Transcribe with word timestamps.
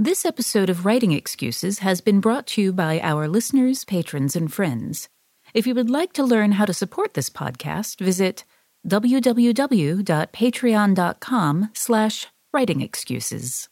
This 0.00 0.24
episode 0.24 0.70
of 0.70 0.86
Writing 0.86 1.10
Excuses 1.10 1.80
has 1.80 2.00
been 2.00 2.20
brought 2.20 2.46
to 2.48 2.62
you 2.62 2.72
by 2.72 3.00
our 3.00 3.26
listeners, 3.26 3.84
patrons, 3.84 4.36
and 4.36 4.52
friends. 4.52 5.08
If 5.54 5.66
you 5.66 5.74
would 5.74 5.90
like 5.90 6.12
to 6.12 6.22
learn 6.22 6.52
how 6.52 6.66
to 6.66 6.72
support 6.72 7.14
this 7.14 7.28
podcast, 7.28 7.98
visit 7.98 8.44
www.patreon.com 8.86 11.70
slash 11.74 12.26
writing 12.52 12.80
excuses. 12.80 13.68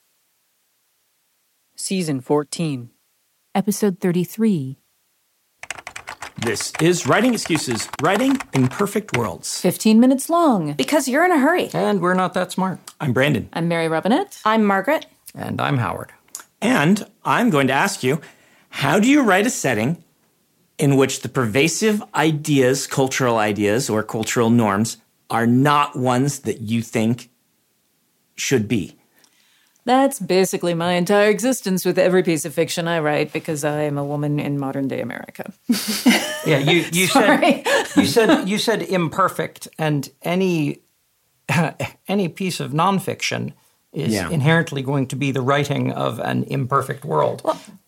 Season 1.77 2.21
14. 2.21 2.91
Episode 3.55 4.01
33. 4.01 4.79
This 6.39 6.73
is 6.81 7.07
Writing 7.07 7.35
Excuses, 7.35 7.89
Writing 8.03 8.37
Imperfect 8.53 9.17
Worlds. 9.17 9.61
15 9.61 10.01
minutes 10.01 10.29
long. 10.29 10.73
Because 10.73 11.07
you're 11.07 11.25
in 11.25 11.31
a 11.31 11.39
hurry. 11.39 11.71
And 11.73 12.01
we're 12.01 12.15
not 12.15 12.35
that 12.35 12.51
smart. 12.51 12.81
I'm 13.01 13.13
Brandon, 13.13 13.49
I'm 13.53 13.69
Mary 13.69 13.87
Robinette. 13.87 14.41
I'm 14.45 14.65
Margaret. 14.65 15.07
And 15.33 15.61
I'm 15.61 15.79
Howard. 15.79 16.13
And 16.61 17.07
I'm 17.25 17.51
going 17.51 17.67
to 17.69 17.73
ask 17.73 18.03
you 18.03 18.21
how 18.69 19.01
do 19.01 19.09
you 19.09 19.23
write 19.23 19.47
a 19.47 19.51
setting 19.51 20.03
in 20.79 20.97
which 20.97 21.21
the 21.21 21.29
pervasive 21.29 22.03
ideas, 22.15 22.87
cultural 22.87 23.39
ideas, 23.39 23.89
or 23.89 24.03
cultural 24.03 24.51
norms 24.51 24.99
are 25.31 25.47
not 25.47 25.97
ones 25.97 26.41
that 26.41 26.61
you 26.61 26.83
think 26.83 27.31
should 28.35 28.69
be? 28.69 28.97
That's 29.87 30.19
basically 30.19 30.75
my 30.75 30.95
entire 30.95 31.31
existence 31.31 31.85
with 31.85 31.97
every 31.97 32.25
piece 32.25 32.45
of 32.45 32.53
fiction 32.53 32.89
I 32.89 32.99
write 32.99 33.33
because 33.33 33.63
I 33.63 33.83
am 33.83 33.97
a 33.97 34.05
woman 34.05 34.41
in 34.41 34.59
modern 34.59 34.89
day 34.89 35.01
America. 35.01 35.53
Yeah, 36.47 36.59
you, 36.59 36.85
you 36.93 37.09
said 37.09 37.67
you 37.97 38.07
said 38.07 38.49
you 38.49 38.59
said 38.59 38.83
imperfect, 38.83 39.67
and 39.81 40.09
any 40.23 40.79
any 42.09 42.29
piece 42.29 42.61
of 42.61 42.71
nonfiction 42.71 43.53
is 43.97 44.13
Yeah. 44.13 44.31
inherently 44.31 44.83
going 44.83 45.07
to 45.09 45.17
be 45.17 45.33
the 45.33 45.41
writing 45.41 45.91
of 45.93 46.19
an 46.21 46.45
imperfect 46.45 47.05
world. 47.05 47.43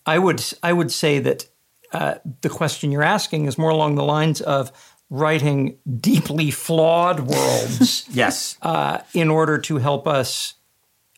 I 0.06 0.18
would 0.18 0.42
I 0.62 0.72
would 0.72 0.90
say 0.90 1.20
that 1.20 1.46
uh, 1.92 2.14
the 2.40 2.48
question 2.48 2.90
you're 2.92 3.02
asking 3.16 3.46
is 3.46 3.58
more 3.58 3.70
along 3.70 3.94
the 3.96 4.04
lines 4.04 4.40
of 4.40 4.72
writing 5.10 5.76
deeply 6.00 6.50
flawed 6.50 7.20
worlds 7.20 8.06
Yes. 8.10 8.56
uh, 8.62 8.98
in 9.14 9.28
order 9.30 9.58
to 9.58 9.76
help 9.78 10.06
us. 10.06 10.54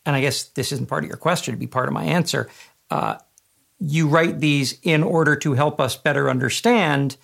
And 0.05 0.15
I 0.15 0.21
guess 0.21 0.43
this 0.55 0.71
isn't 0.71 0.87
part 0.87 1.03
of 1.03 1.07
your 1.09 1.17
question; 1.17 1.53
to 1.53 1.59
be 1.59 1.67
part 1.67 1.87
of 1.87 1.93
my 1.93 2.03
answer. 2.05 2.49
Uh, 2.89 3.15
you 3.79 4.07
write 4.07 4.39
these 4.39 4.77
in 4.83 5.03
order 5.03 5.35
to 5.37 5.53
help 5.53 5.79
us 5.79 5.95
better 5.97 6.29
understand 6.29 7.17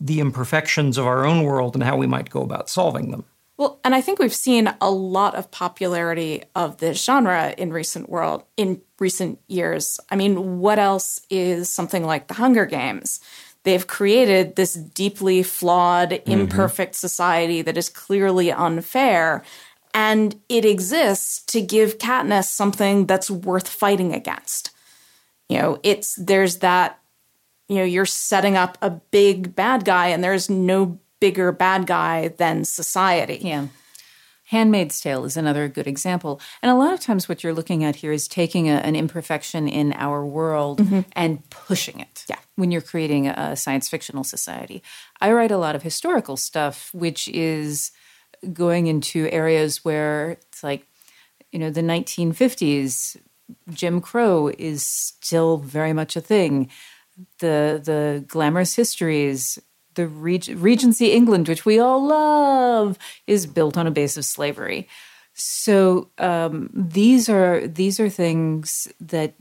the 0.00 0.18
imperfections 0.20 0.98
of 0.98 1.06
our 1.06 1.24
own 1.24 1.42
world 1.44 1.74
and 1.76 1.84
how 1.84 1.96
we 1.96 2.06
might 2.06 2.30
go 2.30 2.42
about 2.42 2.68
solving 2.68 3.10
them. 3.12 3.24
Well, 3.62 3.78
and 3.84 3.94
I 3.94 4.00
think 4.00 4.18
we've 4.18 4.34
seen 4.34 4.74
a 4.80 4.90
lot 4.90 5.36
of 5.36 5.52
popularity 5.52 6.42
of 6.52 6.78
this 6.78 7.04
genre 7.04 7.54
in 7.56 7.72
recent 7.72 8.08
world 8.08 8.42
in 8.56 8.82
recent 8.98 9.38
years. 9.46 10.00
I 10.10 10.16
mean, 10.16 10.58
what 10.58 10.80
else 10.80 11.20
is 11.30 11.68
something 11.68 12.04
like 12.04 12.26
the 12.26 12.34
Hunger 12.34 12.66
Games? 12.66 13.20
They've 13.62 13.86
created 13.86 14.56
this 14.56 14.74
deeply 14.74 15.44
flawed, 15.44 16.10
mm-hmm. 16.10 16.32
imperfect 16.32 16.96
society 16.96 17.62
that 17.62 17.76
is 17.76 17.88
clearly 17.88 18.50
unfair, 18.50 19.44
and 19.94 20.34
it 20.48 20.64
exists 20.64 21.44
to 21.52 21.60
give 21.60 21.98
Katniss 21.98 22.46
something 22.46 23.06
that's 23.06 23.30
worth 23.30 23.68
fighting 23.68 24.12
against. 24.12 24.72
You 25.48 25.58
know, 25.58 25.78
it's 25.84 26.16
there's 26.16 26.56
that 26.56 26.98
you 27.68 27.78
know, 27.78 27.84
you're 27.84 28.04
setting 28.04 28.56
up 28.56 28.76
a 28.82 28.90
big 28.90 29.54
bad 29.54 29.84
guy 29.84 30.08
and 30.08 30.22
there's 30.22 30.50
no 30.50 30.98
bigger 31.22 31.52
bad 31.52 31.86
guy 31.86 32.26
than 32.26 32.64
society. 32.64 33.38
Yeah. 33.40 33.68
Handmaid's 34.46 35.00
Tale 35.00 35.24
is 35.24 35.36
another 35.36 35.68
good 35.68 35.86
example. 35.86 36.40
And 36.60 36.70
a 36.70 36.74
lot 36.74 36.92
of 36.92 36.98
times, 36.98 37.28
what 37.28 37.44
you're 37.44 37.54
looking 37.54 37.84
at 37.84 37.94
here 37.94 38.10
is 38.10 38.26
taking 38.26 38.68
a, 38.68 38.74
an 38.74 38.96
imperfection 38.96 39.68
in 39.68 39.92
our 39.92 40.26
world 40.26 40.80
mm-hmm. 40.80 41.02
and 41.12 41.48
pushing 41.48 42.00
it. 42.00 42.24
Yeah. 42.28 42.40
When 42.56 42.72
you're 42.72 42.82
creating 42.82 43.28
a, 43.28 43.52
a 43.52 43.56
science 43.56 43.88
fictional 43.88 44.24
society, 44.24 44.82
I 45.20 45.32
write 45.32 45.52
a 45.52 45.58
lot 45.58 45.76
of 45.76 45.84
historical 45.84 46.36
stuff, 46.36 46.90
which 46.92 47.28
is 47.28 47.92
going 48.52 48.88
into 48.88 49.28
areas 49.30 49.84
where 49.84 50.32
it's 50.32 50.64
like, 50.64 50.88
you 51.52 51.60
know, 51.60 51.70
the 51.70 51.82
1950s, 51.82 53.16
Jim 53.70 54.00
Crow 54.00 54.50
is 54.58 54.84
still 54.84 55.58
very 55.58 55.92
much 55.92 56.16
a 56.16 56.20
thing. 56.20 56.68
The 57.38 57.80
the 57.82 58.24
glamorous 58.26 58.74
histories, 58.74 59.60
the 59.94 60.06
Reg- 60.06 60.56
Regency 60.56 61.12
England, 61.12 61.48
which 61.48 61.64
we 61.64 61.78
all 61.78 62.04
love, 62.04 62.98
is 63.26 63.46
built 63.46 63.76
on 63.76 63.86
a 63.86 63.90
base 63.90 64.16
of 64.16 64.24
slavery. 64.24 64.88
So 65.34 66.10
um, 66.18 66.70
these 66.74 67.28
are 67.28 67.66
these 67.66 67.98
are 67.98 68.08
things 68.08 68.88
that 69.00 69.34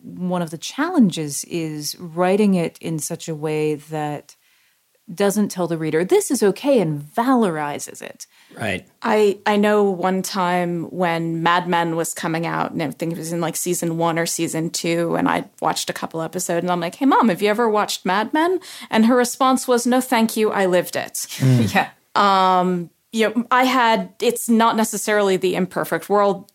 one 0.00 0.42
of 0.42 0.50
the 0.50 0.58
challenges 0.58 1.44
is 1.44 1.96
writing 1.98 2.54
it 2.54 2.78
in 2.80 2.98
such 2.98 3.28
a 3.28 3.34
way 3.34 3.74
that 3.74 4.36
doesn't 5.14 5.48
tell 5.48 5.66
the 5.66 5.78
reader 5.78 6.04
this 6.04 6.30
is 6.30 6.42
okay 6.42 6.80
and 6.80 7.02
valorizes 7.14 8.02
it. 8.02 8.26
right. 8.56 8.86
I 9.02 9.38
I 9.46 9.56
know 9.56 9.84
one 9.84 10.22
time 10.22 10.84
when 10.90 11.42
Mad 11.42 11.68
Men 11.68 11.96
was 11.96 12.12
coming 12.14 12.46
out, 12.46 12.72
and 12.72 12.82
I 12.82 12.90
think 12.90 13.12
it 13.12 13.18
was 13.18 13.32
in 13.32 13.40
like 13.40 13.56
season 13.56 13.96
one 13.98 14.18
or 14.18 14.26
season 14.26 14.70
two, 14.70 15.16
and 15.16 15.28
I 15.28 15.44
watched 15.60 15.88
a 15.88 15.92
couple 15.92 16.20
episodes, 16.20 16.62
and 16.64 16.70
I'm 16.70 16.80
like, 16.80 16.96
"Hey, 16.96 17.06
mom, 17.06 17.28
have 17.28 17.40
you 17.40 17.48
ever 17.48 17.68
watched 17.68 18.04
Mad 18.04 18.32
Men?" 18.34 18.60
And 18.90 19.06
her 19.06 19.16
response 19.16 19.66
was, 19.68 19.86
"No, 19.86 20.00
thank 20.00 20.36
you, 20.36 20.50
I 20.50 20.66
lived 20.66 20.96
it." 20.96 21.26
Yeah. 21.74 21.90
Um. 22.14 22.90
you 23.12 23.28
know, 23.28 23.46
I 23.50 23.64
had. 23.64 24.14
It's 24.20 24.48
not 24.48 24.76
necessarily 24.76 25.36
the 25.36 25.54
imperfect 25.54 26.08
world. 26.10 26.52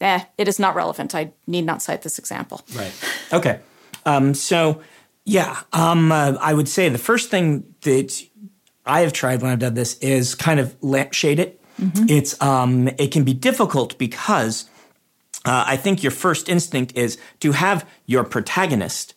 Eh, 0.00 0.24
it 0.38 0.48
is 0.48 0.58
not 0.58 0.74
relevant. 0.74 1.14
I 1.14 1.32
need 1.46 1.64
not 1.64 1.80
cite 1.82 2.02
this 2.02 2.18
example. 2.18 2.62
Right. 2.74 2.92
Okay. 3.32 3.60
Um, 4.04 4.34
so, 4.34 4.82
yeah, 5.24 5.60
um, 5.72 6.10
uh, 6.12 6.36
I 6.40 6.54
would 6.54 6.68
say 6.68 6.88
the 6.88 6.98
first 6.98 7.30
thing 7.30 7.74
that 7.82 8.22
I 8.84 9.00
have 9.00 9.12
tried 9.12 9.42
when 9.42 9.52
I've 9.52 9.58
done 9.58 9.74
this 9.74 9.98
is 9.98 10.34
kind 10.34 10.58
of 10.58 10.76
lampshade 10.82 11.38
it. 11.38 11.60
It's 12.08 12.40
um, 12.42 12.88
it 12.98 13.12
can 13.12 13.24
be 13.24 13.34
difficult 13.34 13.98
because 13.98 14.68
uh, 15.44 15.64
I 15.66 15.76
think 15.76 16.02
your 16.02 16.12
first 16.12 16.48
instinct 16.48 16.96
is 16.96 17.18
to 17.40 17.52
have 17.52 17.88
your 18.06 18.24
protagonist 18.24 19.14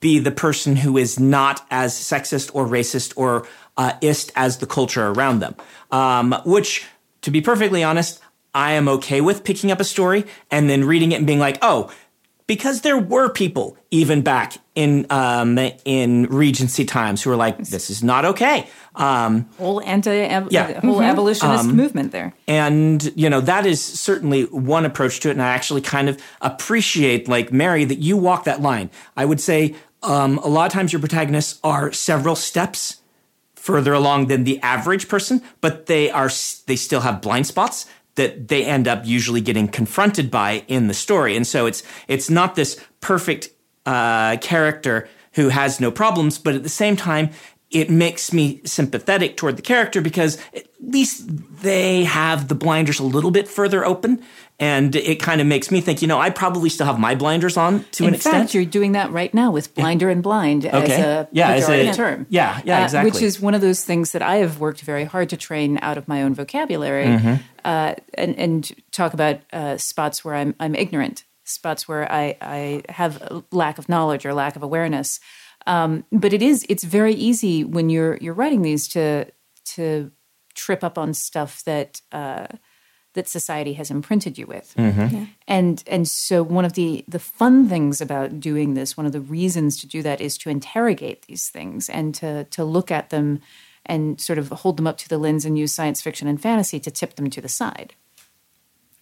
be 0.00 0.18
the 0.18 0.30
person 0.30 0.76
who 0.76 0.96
is 0.96 1.20
not 1.20 1.64
as 1.70 1.94
sexist 1.94 2.50
or 2.52 2.66
racist 2.66 3.12
or 3.16 3.46
uh, 3.76 3.92
ist 4.00 4.32
as 4.34 4.58
the 4.58 4.66
culture 4.66 5.06
around 5.06 5.38
them. 5.38 5.54
Um, 5.90 6.34
which, 6.44 6.86
to 7.22 7.30
be 7.30 7.40
perfectly 7.40 7.84
honest, 7.84 8.20
I 8.54 8.72
am 8.72 8.88
okay 8.88 9.20
with 9.20 9.44
picking 9.44 9.70
up 9.70 9.80
a 9.80 9.84
story 9.84 10.24
and 10.50 10.68
then 10.68 10.84
reading 10.84 11.12
it 11.12 11.16
and 11.16 11.26
being 11.26 11.38
like, 11.38 11.58
oh, 11.62 11.90
because 12.48 12.80
there 12.80 12.98
were 12.98 13.28
people 13.28 13.76
even 13.92 14.22
back 14.22 14.54
in 14.74 15.06
um, 15.10 15.56
in 15.84 16.24
Regency 16.26 16.84
times 16.84 17.22
who 17.22 17.30
were 17.30 17.36
like, 17.36 17.58
this 17.58 17.90
is 17.90 18.02
not 18.02 18.24
okay. 18.24 18.66
Um, 18.96 19.48
whole 19.58 19.80
anti 19.82 20.10
Yeah. 20.50 20.80
whole 20.80 21.00
abolitionist 21.00 21.66
movement 21.68 22.10
there. 22.10 22.34
and, 22.48 23.12
you 23.14 23.30
know, 23.30 23.40
that 23.42 23.64
is 23.66 23.80
certainly 23.84 24.42
one 24.44 24.84
approach 24.84 25.20
to 25.20 25.28
it. 25.28 25.32
And 25.32 25.42
I 25.42 25.50
actually 25.50 25.82
kind 25.82 26.08
of 26.08 26.20
appreciate, 26.40 27.28
like 27.28 27.52
Mary, 27.52 27.84
that 27.84 27.98
you 27.98 28.16
walk 28.16 28.44
that 28.44 28.60
line. 28.60 28.90
I 29.16 29.24
would 29.24 29.40
say 29.40 29.76
um, 30.02 30.38
a 30.38 30.48
lot 30.48 30.66
of 30.66 30.72
times 30.72 30.92
your 30.92 31.00
protagonists 31.00 31.60
are 31.62 31.92
several 31.92 32.34
steps 32.34 32.96
further 33.54 33.92
along 33.92 34.28
than 34.28 34.44
the 34.44 34.58
average 34.62 35.08
person, 35.08 35.42
but 35.60 35.86
they 35.86 36.10
are 36.10 36.30
they 36.66 36.76
still 36.76 37.00
have 37.00 37.20
blind 37.20 37.46
spots 37.46 37.86
that 38.18 38.48
they 38.48 38.64
end 38.64 38.86
up 38.86 39.06
usually 39.06 39.40
getting 39.40 39.68
confronted 39.68 40.30
by 40.30 40.64
in 40.68 40.88
the 40.88 40.94
story. 40.94 41.36
And 41.36 41.46
so 41.46 41.66
it's 41.66 41.82
it's 42.06 42.28
not 42.28 42.54
this 42.54 42.84
perfect 43.00 43.48
uh, 43.86 44.36
character 44.38 45.08
who 45.32 45.48
has 45.48 45.80
no 45.80 45.90
problems, 45.90 46.36
but 46.38 46.54
at 46.54 46.62
the 46.62 46.68
same 46.68 46.96
time, 46.96 47.30
it 47.70 47.90
makes 47.90 48.32
me 48.32 48.60
sympathetic 48.64 49.36
toward 49.36 49.56
the 49.56 49.62
character 49.62 50.00
because 50.00 50.36
at 50.54 50.66
least 50.80 51.24
they 51.62 52.04
have 52.04 52.48
the 52.48 52.54
blinders 52.54 52.98
a 52.98 53.04
little 53.04 53.30
bit 53.30 53.46
further 53.46 53.84
open. 53.84 54.22
And 54.60 54.96
it 54.96 55.20
kind 55.22 55.40
of 55.40 55.46
makes 55.46 55.70
me 55.70 55.80
think, 55.80 56.02
you 56.02 56.08
know, 56.08 56.18
I 56.18 56.30
probably 56.30 56.68
still 56.68 56.86
have 56.86 56.98
my 56.98 57.14
blinders 57.14 57.56
on 57.56 57.84
to 57.92 58.02
In 58.02 58.14
an 58.14 58.18
fact, 58.18 58.26
extent. 58.26 58.54
you're 58.54 58.64
doing 58.64 58.90
that 58.92 59.12
right 59.12 59.32
now 59.32 59.52
with 59.52 59.72
blinder 59.72 60.10
and 60.10 60.20
blind 60.20 60.66
as 60.66 60.90
a 60.90 61.28
Yeah, 61.30 61.50
as 61.50 61.68
a- 61.68 61.92
term. 61.94 62.26
yeah, 62.28 62.60
yeah, 62.64 62.80
Uh, 62.80 62.84
exactly. 62.84 63.10
which 63.12 63.22
is 63.22 63.40
one 63.40 63.54
of 63.54 63.60
those 63.60 63.84
things 63.84 64.10
that 64.12 64.22
I 64.22 64.36
have 64.38 64.58
worked 64.58 64.80
very 64.80 65.04
hard 65.04 65.28
to 65.28 65.36
train 65.36 65.78
out 65.80 65.96
of 65.96 66.08
my 66.08 66.22
own 66.24 66.34
vocabulary, 66.34 67.04
Mm-hmm. 67.06 67.34
uh, 67.64 67.94
and 68.14 68.36
and 68.36 68.72
talk 68.90 69.14
about 69.14 69.36
uh, 69.52 69.76
spots 69.76 70.24
where 70.24 70.34
I'm 70.34 70.56
I'm 70.58 70.74
ignorant, 70.74 71.24
spots 71.44 71.86
where 71.86 72.10
I 72.10 72.36
I 72.42 72.82
have 72.88 73.22
a 73.22 73.44
lack 73.52 73.78
of 73.78 73.88
knowledge 73.88 74.26
or 74.26 74.34
lack 74.34 74.56
of 74.56 74.64
awareness. 74.64 75.20
Um, 75.68 76.04
but 76.10 76.32
it 76.32 76.42
is 76.42 76.66
it's 76.68 76.82
very 76.82 77.14
easy 77.14 77.62
when 77.62 77.90
you're 77.90 78.16
you're 78.20 78.34
writing 78.34 78.62
these 78.62 78.88
to 78.88 79.26
to 79.76 80.10
trip 80.56 80.82
up 80.82 80.98
on 80.98 81.14
stuff 81.14 81.62
that. 81.62 82.00
That 83.18 83.28
society 83.28 83.72
has 83.72 83.90
imprinted 83.90 84.38
you 84.38 84.46
with. 84.46 84.72
And 85.48 85.82
and 85.88 86.06
so 86.06 86.44
one 86.44 86.64
of 86.64 86.74
the 86.74 87.04
the 87.08 87.18
fun 87.18 87.68
things 87.68 88.00
about 88.00 88.38
doing 88.38 88.74
this, 88.74 88.96
one 88.96 89.06
of 89.06 89.12
the 89.12 89.20
reasons 89.20 89.76
to 89.80 89.88
do 89.88 90.02
that 90.02 90.20
is 90.20 90.38
to 90.38 90.50
interrogate 90.50 91.22
these 91.22 91.48
things 91.48 91.88
and 91.88 92.14
to 92.14 92.44
to 92.44 92.62
look 92.62 92.92
at 92.92 93.10
them 93.10 93.40
and 93.84 94.20
sort 94.20 94.38
of 94.38 94.50
hold 94.50 94.76
them 94.76 94.86
up 94.86 94.98
to 94.98 95.08
the 95.08 95.18
lens 95.18 95.44
and 95.44 95.58
use 95.58 95.74
science 95.74 96.00
fiction 96.00 96.28
and 96.28 96.40
fantasy 96.40 96.78
to 96.78 96.92
tip 96.92 97.16
them 97.16 97.28
to 97.30 97.40
the 97.40 97.48
side. 97.48 97.94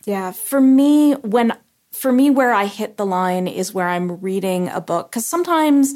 Yeah, 0.06 0.32
for 0.32 0.62
me, 0.62 1.12
when 1.12 1.52
for 1.92 2.10
me, 2.12 2.30
where 2.30 2.54
I 2.54 2.66
hit 2.66 2.96
the 2.96 3.06
line 3.06 3.46
is 3.46 3.74
where 3.74 3.88
I'm 3.88 4.20
reading 4.20 4.68
a 4.68 4.80
book. 4.80 5.10
Because 5.10 5.26
sometimes 5.26 5.94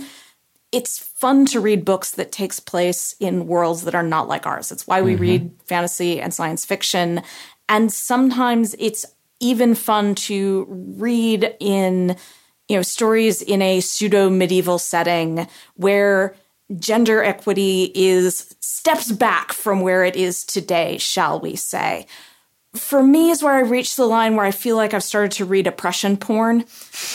it's 0.73 0.99
fun 0.99 1.47
to 1.47 1.61
read 1.61 1.85
books 1.85 2.13
that 2.13 2.33
takes 2.33 2.61
place 2.61 3.15
in 3.21 3.47
worlds 3.47 3.85
that 3.85 3.95
are 3.95 4.03
not 4.03 4.29
like 4.29 4.47
ours. 4.47 4.71
It's 4.71 4.87
why 4.87 5.03
we 5.03 5.13
mm-hmm. 5.13 5.23
read 5.23 5.51
fantasy 5.65 6.21
and 6.21 6.33
science 6.33 6.65
fiction. 6.65 7.23
And 7.71 7.91
sometimes 7.91 8.75
it's 8.79 9.07
even 9.39 9.75
fun 9.75 10.15
to 10.15 10.67
read 10.69 11.57
in 11.61 12.17
you 12.69 12.77
know 12.77 12.83
stories 12.83 13.41
in 13.41 13.63
a 13.63 13.81
pseudo 13.81 14.29
medieval 14.29 14.79
setting 14.79 15.49
where 15.77 16.35
gender 16.79 17.23
equity 17.23 17.91
is 17.95 18.55
steps 18.61 19.11
back 19.11 19.53
from 19.53 19.81
where 19.81 20.05
it 20.05 20.17
is 20.17 20.45
today, 20.45 20.99
shall 20.99 21.41
we 21.41 21.57
say. 21.57 22.07
For 22.75 23.03
me 23.03 23.31
is 23.31 23.43
where 23.43 23.55
I 23.55 23.61
reached 23.61 23.97
the 23.97 24.07
line 24.07 24.37
where 24.37 24.47
I 24.47 24.53
feel 24.53 24.77
like 24.77 24.95
I've 24.95 25.03
started 25.03 25.33
to 25.33 25.45
read 25.45 25.67
oppression 25.67 26.17
porn. 26.17 26.65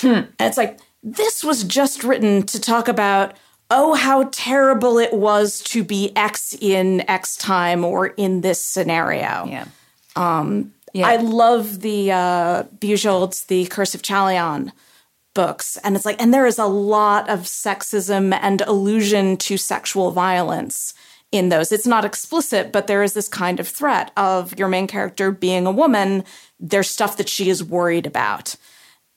Hmm. 0.02 0.08
And 0.08 0.34
it's 0.40 0.58
like 0.58 0.80
this 1.04 1.44
was 1.44 1.64
just 1.64 2.04
written 2.04 2.44
to 2.44 2.60
talk 2.60 2.88
about 2.88 3.38
oh, 3.72 3.96
how 3.96 4.30
terrible 4.32 5.00
it 5.00 5.12
was 5.12 5.60
to 5.60 5.84
be 5.84 6.16
X 6.16 6.56
in 6.62 7.02
X 7.10 7.36
time 7.36 7.84
or 7.84 8.08
in 8.08 8.42
this 8.42 8.64
scenario. 8.64 9.46
Yeah. 9.48 9.66
Um, 10.16 10.74
yeah. 10.94 11.08
I 11.08 11.18
love 11.18 11.82
the 11.82 12.12
uh, 12.12 12.64
Bujold's 12.80 13.46
The 13.46 13.66
Curse 13.66 13.96
of 13.96 14.02
Chalion 14.02 14.72
books. 15.34 15.78
And 15.84 15.96
it's 15.96 16.06
like, 16.06 16.22
and 16.22 16.34
there 16.34 16.46
is 16.46 16.58
a 16.58 16.66
lot 16.66 17.30
of 17.30 17.42
sexism 17.42 18.38
and 18.42 18.62
allusion 18.62 19.38
to 19.38 19.58
sexual 19.58 20.12
violence 20.12 20.94
in 21.32 21.50
those. 21.50 21.72
It's 21.72 21.86
not 21.86 22.06
explicit, 22.06 22.72
but 22.72 22.88
there 22.88 23.04
is 23.04 23.14
this 23.14 23.28
kind 23.28 23.60
of 23.60 23.68
threat 23.68 24.12
of 24.16 24.58
your 24.58 24.70
main 24.70 24.88
character 24.88 25.32
being 25.32 25.68
a 25.68 25.72
woman. 25.72 26.24
There's 26.60 26.90
stuff 26.90 27.18
that 27.18 27.28
she 27.28 27.50
is 27.50 27.64
worried 27.64 28.06
about. 28.06 28.56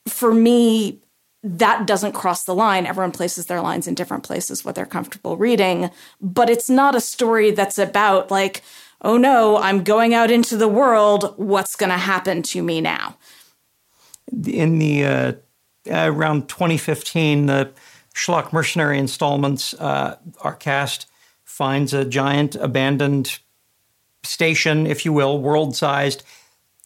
For 0.08 0.34
me, 0.34 0.98
that 1.44 1.86
doesn't 1.86 2.12
cross 2.12 2.42
the 2.42 2.54
line. 2.54 2.86
Everyone 2.86 3.12
places 3.12 3.46
their 3.46 3.60
lines 3.60 3.86
in 3.86 3.94
different 3.94 4.24
places, 4.24 4.64
what 4.64 4.74
they're 4.74 4.86
comfortable 4.86 5.36
reading. 5.36 5.90
But 6.20 6.50
it's 6.50 6.68
not 6.68 6.96
a 6.96 7.00
story 7.00 7.52
that's 7.52 7.78
about, 7.78 8.30
like, 8.30 8.62
oh 9.02 9.16
no, 9.16 9.56
I'm 9.56 9.84
going 9.84 10.14
out 10.14 10.30
into 10.30 10.56
the 10.56 10.68
world. 10.68 11.34
What's 11.36 11.76
going 11.76 11.90
to 11.90 11.98
happen 11.98 12.42
to 12.44 12.62
me 12.62 12.80
now? 12.80 13.16
In 14.46 14.78
the 14.78 15.04
uh, 15.04 15.32
around 15.90 16.48
2015, 16.48 17.46
the 17.46 17.70
Schlock 18.14 18.52
Mercenary 18.52 18.98
installments, 18.98 19.74
uh, 19.74 20.18
our 20.40 20.54
cast 20.54 21.06
finds 21.44 21.94
a 21.94 22.04
giant 22.04 22.56
abandoned 22.56 23.38
station, 24.22 24.86
if 24.86 25.04
you 25.04 25.12
will, 25.12 25.40
world 25.40 25.76
sized, 25.76 26.22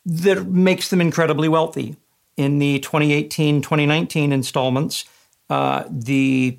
that 0.05 0.47
makes 0.47 0.89
them 0.91 1.01
incredibly 1.01 1.49
wealthy 1.49 1.97
in 2.37 2.59
the 2.59 2.79
2018 2.81 3.63
2019 3.63 4.33
installments, 4.33 5.05
uh, 5.51 5.85
the 5.91 6.59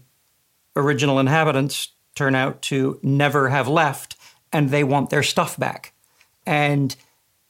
original 0.75 1.19
inhabitants 1.19 1.89
turn 2.15 2.35
out 2.35 2.61
to 2.61 3.00
never 3.01 3.50
have 3.50 3.67
left 3.67 4.15
and 4.53 4.69
they 4.69 4.83
want 4.83 5.09
their 5.09 5.23
stuff 5.23 5.57
back. 5.57 5.94
And 6.45 6.95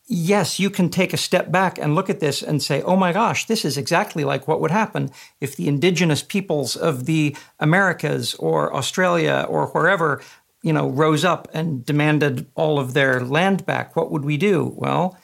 yes, 0.08 0.60
you 0.60 0.70
can 0.70 0.90
take 0.90 1.14
a 1.14 1.18
step 1.18 1.52
back 1.52 1.78
and 1.78 1.94
look 1.94 2.10
at 2.10 2.20
this 2.20 2.42
and 2.42 2.64
say, 2.64 2.82
oh 2.82 2.96
my 2.96 3.14
gosh, 3.14 3.46
this 3.46 3.66
is 3.66 3.78
exactly 3.78 4.24
like 4.24 4.48
what 4.48 4.62
would 4.62 4.72
happen 4.72 5.12
if 5.40 5.56
the 5.56 5.68
indigenous 5.68 6.24
peoples 6.24 6.76
of 6.76 7.06
the 7.06 7.36
Americas 7.60 8.34
or 8.36 8.76
Australia 8.76 9.46
or 9.48 9.68
wherever, 9.68 10.22
you 10.64 10.74
know, 10.74 10.90
rose 10.90 11.24
up 11.24 11.48
and 11.54 11.86
demanded 11.86 12.48
all 12.56 12.80
of 12.80 12.94
their 12.94 13.20
land 13.20 13.66
back. 13.66 13.96
What 13.96 14.10
would 14.10 14.26
we 14.26 14.38
do? 14.38 14.74
Well, 14.76 15.18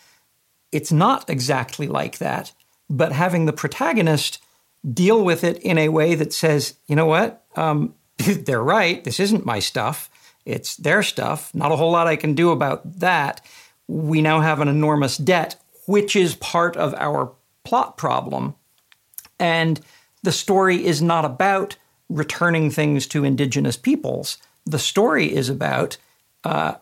it's 0.71 0.91
not 0.91 1.29
exactly 1.29 1.87
like 1.87 2.19
that 2.19 2.53
but 2.89 3.11
having 3.11 3.45
the 3.45 3.53
protagonist 3.53 4.41
deal 4.93 5.23
with 5.23 5.43
it 5.43 5.57
in 5.59 5.77
a 5.77 5.89
way 5.89 6.15
that 6.15 6.33
says, 6.33 6.75
you 6.87 6.95
know 6.95 7.05
what, 7.05 7.45
um, 7.55 7.93
they're 8.17 8.63
right. 8.63 9.03
This 9.03 9.19
isn't 9.19 9.45
my 9.45 9.59
stuff. 9.59 10.09
It's 10.49 10.75
their 10.77 11.03
stuff. 11.03 11.53
Not 11.53 11.71
a 11.71 11.75
whole 11.75 11.91
lot 11.91 12.07
I 12.07 12.15
can 12.15 12.33
do 12.33 12.49
about 12.49 12.99
that. 12.99 13.45
We 13.87 14.21
now 14.21 14.41
have 14.41 14.59
an 14.59 14.67
enormous 14.67 15.15
debt, 15.17 15.55
which 15.85 16.15
is 16.15 16.35
part 16.35 16.75
of 16.75 16.95
our 16.95 17.33
plot 17.63 17.97
problem. 17.97 18.55
And 19.39 19.79
the 20.23 20.31
story 20.31 20.85
is 20.85 21.01
not 21.01 21.23
about 21.23 21.75
returning 22.09 22.71
things 22.71 23.05
to 23.07 23.23
indigenous 23.23 23.77
peoples. 23.77 24.39
The 24.65 24.79
story 24.79 25.33
is 25.33 25.49
about 25.49 25.97
uh, 26.43 26.75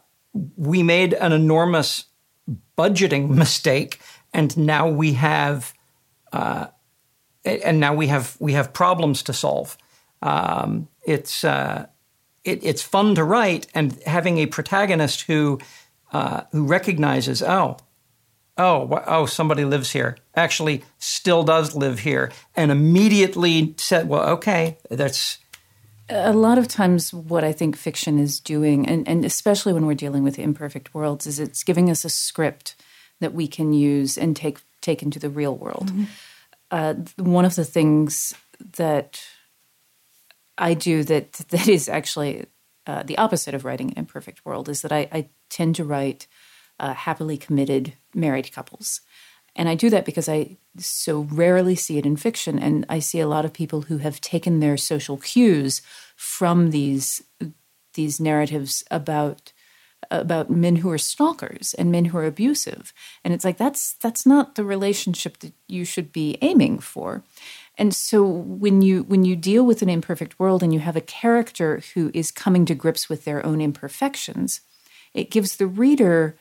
we 0.56 0.82
made 0.82 1.14
an 1.14 1.34
enormous 1.34 2.06
budgeting 2.78 3.30
mistake, 3.44 4.00
and 4.34 4.58
now 4.58 4.88
we 4.88 5.14
have 5.14 5.74
uh, 6.32 6.68
and 7.44 7.80
now 7.80 7.94
we 7.94 8.08
have 8.08 8.38
we 8.40 8.54
have 8.54 8.74
problems 8.74 9.24
to 9.24 9.34
solve. 9.34 9.78
Um, 10.22 10.88
it's 11.06 11.44
uh, 11.44 11.88
it, 12.48 12.64
it's 12.64 12.82
fun 12.82 13.16
to 13.16 13.24
write, 13.24 13.68
and 13.74 14.02
having 14.04 14.38
a 14.38 14.46
protagonist 14.46 15.22
who 15.24 15.60
uh, 16.12 16.42
who 16.52 16.66
recognizes, 16.66 17.42
oh, 17.42 17.78
oh, 18.58 19.04
oh, 19.06 19.26
somebody 19.26 19.66
lives 19.66 19.92
here. 19.92 20.18
Actually, 20.36 20.84
still 20.98 21.44
does 21.44 21.76
live 21.76 22.00
here, 22.00 22.32
and 22.56 22.72
immediately 22.72 23.74
said, 23.78 24.08
well, 24.08 24.30
okay, 24.30 24.78
that's. 24.90 25.40
A 26.10 26.32
lot 26.32 26.58
of 26.58 26.70
times, 26.70 27.14
what 27.14 27.44
I 27.44 27.52
think 27.52 27.76
fiction 27.76 28.18
is 28.18 28.40
doing, 28.40 28.88
and, 28.88 29.06
and 29.08 29.26
especially 29.26 29.74
when 29.74 29.86
we're 29.86 29.94
dealing 29.94 30.24
with 30.24 30.40
imperfect 30.40 30.94
worlds, 30.94 31.28
is 31.28 31.40
it's 31.40 31.64
giving 31.64 31.90
us 31.90 32.06
a 32.06 32.10
script 32.10 32.76
that 33.20 33.34
we 33.34 33.48
can 33.48 33.74
use 33.74 34.18
and 34.18 34.36
take 34.36 34.60
take 34.80 35.04
into 35.04 35.20
the 35.20 35.30
real 35.30 35.58
world. 35.58 35.92
Mm-hmm. 35.92 36.04
Uh, 36.72 36.94
one 37.18 37.46
of 37.46 37.56
the 37.56 37.66
things 37.66 38.34
that 38.78 39.22
I 40.58 40.74
do 40.74 41.04
that 41.04 41.34
that 41.34 41.68
is 41.68 41.88
actually 41.90 42.46
uh, 42.86 43.04
the 43.04 43.18
opposite 43.18 43.54
of 43.54 43.66
writing 43.66 43.92
an 43.92 43.98
imperfect 43.98 44.46
world 44.46 44.70
is 44.70 44.82
that 44.82 44.92
I, 44.92 45.08
I 45.12 45.30
tend 45.50 45.76
to 45.76 45.84
write 45.84 46.28
uh, 46.80 46.94
happily 46.94 47.38
committed 47.38 47.94
married 48.14 48.54
couples. 48.54 49.02
And 49.56 49.68
I 49.68 49.76
do 49.76 49.90
that 49.90 50.06
because 50.06 50.30
I 50.30 50.58
so 50.78 51.22
rarely 51.32 51.76
see 51.76 51.98
it 51.98 52.06
in 52.06 52.16
fiction. 52.16 52.60
And 52.60 52.86
I 52.88 53.00
see 53.00 53.20
a 53.20 53.28
lot 53.28 53.44
of 53.44 53.54
people 53.54 53.82
who 53.82 53.98
have 53.98 54.22
taken 54.22 54.60
their 54.60 54.78
social 54.78 55.18
cues 55.18 55.82
from 56.16 56.70
these, 56.70 57.24
these 57.96 58.20
narratives 58.20 58.84
about 58.92 59.52
about 60.12 60.50
men 60.50 60.78
who 60.78 60.92
are 60.92 60.98
stalkers 60.98 61.74
and 61.74 61.92
men 61.92 62.06
who 62.06 62.18
are 62.18 62.26
abusive 62.26 62.94
and 63.24 63.34
it's 63.34 63.44
like 63.44 63.58
that's 63.58 63.94
that's 63.94 64.28
not 64.28 64.56
the 64.56 64.64
relationship 64.64 65.40
that 65.40 65.52
you 65.68 65.84
should 65.84 66.14
be 66.14 66.38
aiming 66.42 66.78
for 66.78 67.24
and 67.78 67.94
so 67.94 68.24
when 68.24 68.82
you 68.82 69.04
when 69.04 69.24
you 69.26 69.36
deal 69.36 69.66
with 69.66 69.82
an 69.82 69.90
imperfect 69.90 70.40
world 70.40 70.64
and 70.64 70.74
you 70.74 70.80
have 70.80 70.96
a 70.96 71.02
character 71.02 71.82
who 71.94 72.12
is 72.14 72.32
coming 72.32 72.66
to 72.66 72.76
grips 72.76 73.10
with 73.10 73.26
their 73.26 73.46
own 73.46 73.62
imperfections 73.62 74.62
it 75.14 75.32
gives 75.32 75.56
the 75.56 75.68
reader 75.68 76.38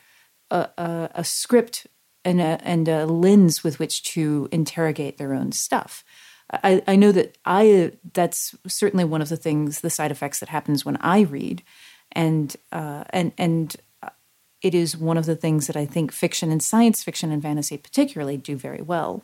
a, 0.51 0.69
a, 0.77 1.09
a 1.15 1.23
script 1.23 1.87
and 2.23 2.41
a, 2.41 2.59
and 2.63 2.87
a 2.87 3.05
lens 3.05 3.63
with 3.63 3.79
which 3.79 4.03
to 4.03 4.49
interrogate 4.51 5.17
their 5.17 5.33
own 5.33 5.51
stuff 5.51 6.03
I, 6.51 6.81
I 6.87 6.95
know 6.95 7.11
that 7.11 7.37
I 7.45 7.91
that's 8.13 8.55
certainly 8.67 9.03
one 9.03 9.21
of 9.21 9.29
the 9.29 9.37
things 9.37 9.81
the 9.81 9.89
side 9.89 10.11
effects 10.11 10.39
that 10.39 10.49
happens 10.49 10.85
when 10.85 10.97
I 10.97 11.21
read 11.21 11.63
and 12.11 12.55
uh, 12.71 13.03
and 13.09 13.33
and 13.37 13.75
it 14.61 14.73
is 14.73 14.97
one 14.97 15.17
of 15.17 15.25
the 15.25 15.35
things 15.35 15.67
that 15.67 15.75
I 15.75 15.85
think 15.85 16.11
fiction 16.11 16.51
and 16.51 16.63
science 16.63 17.03
fiction 17.03 17.31
and 17.31 17.41
fantasy 17.41 17.77
particularly 17.77 18.37
do 18.37 18.55
very 18.55 18.81
well. 18.81 19.23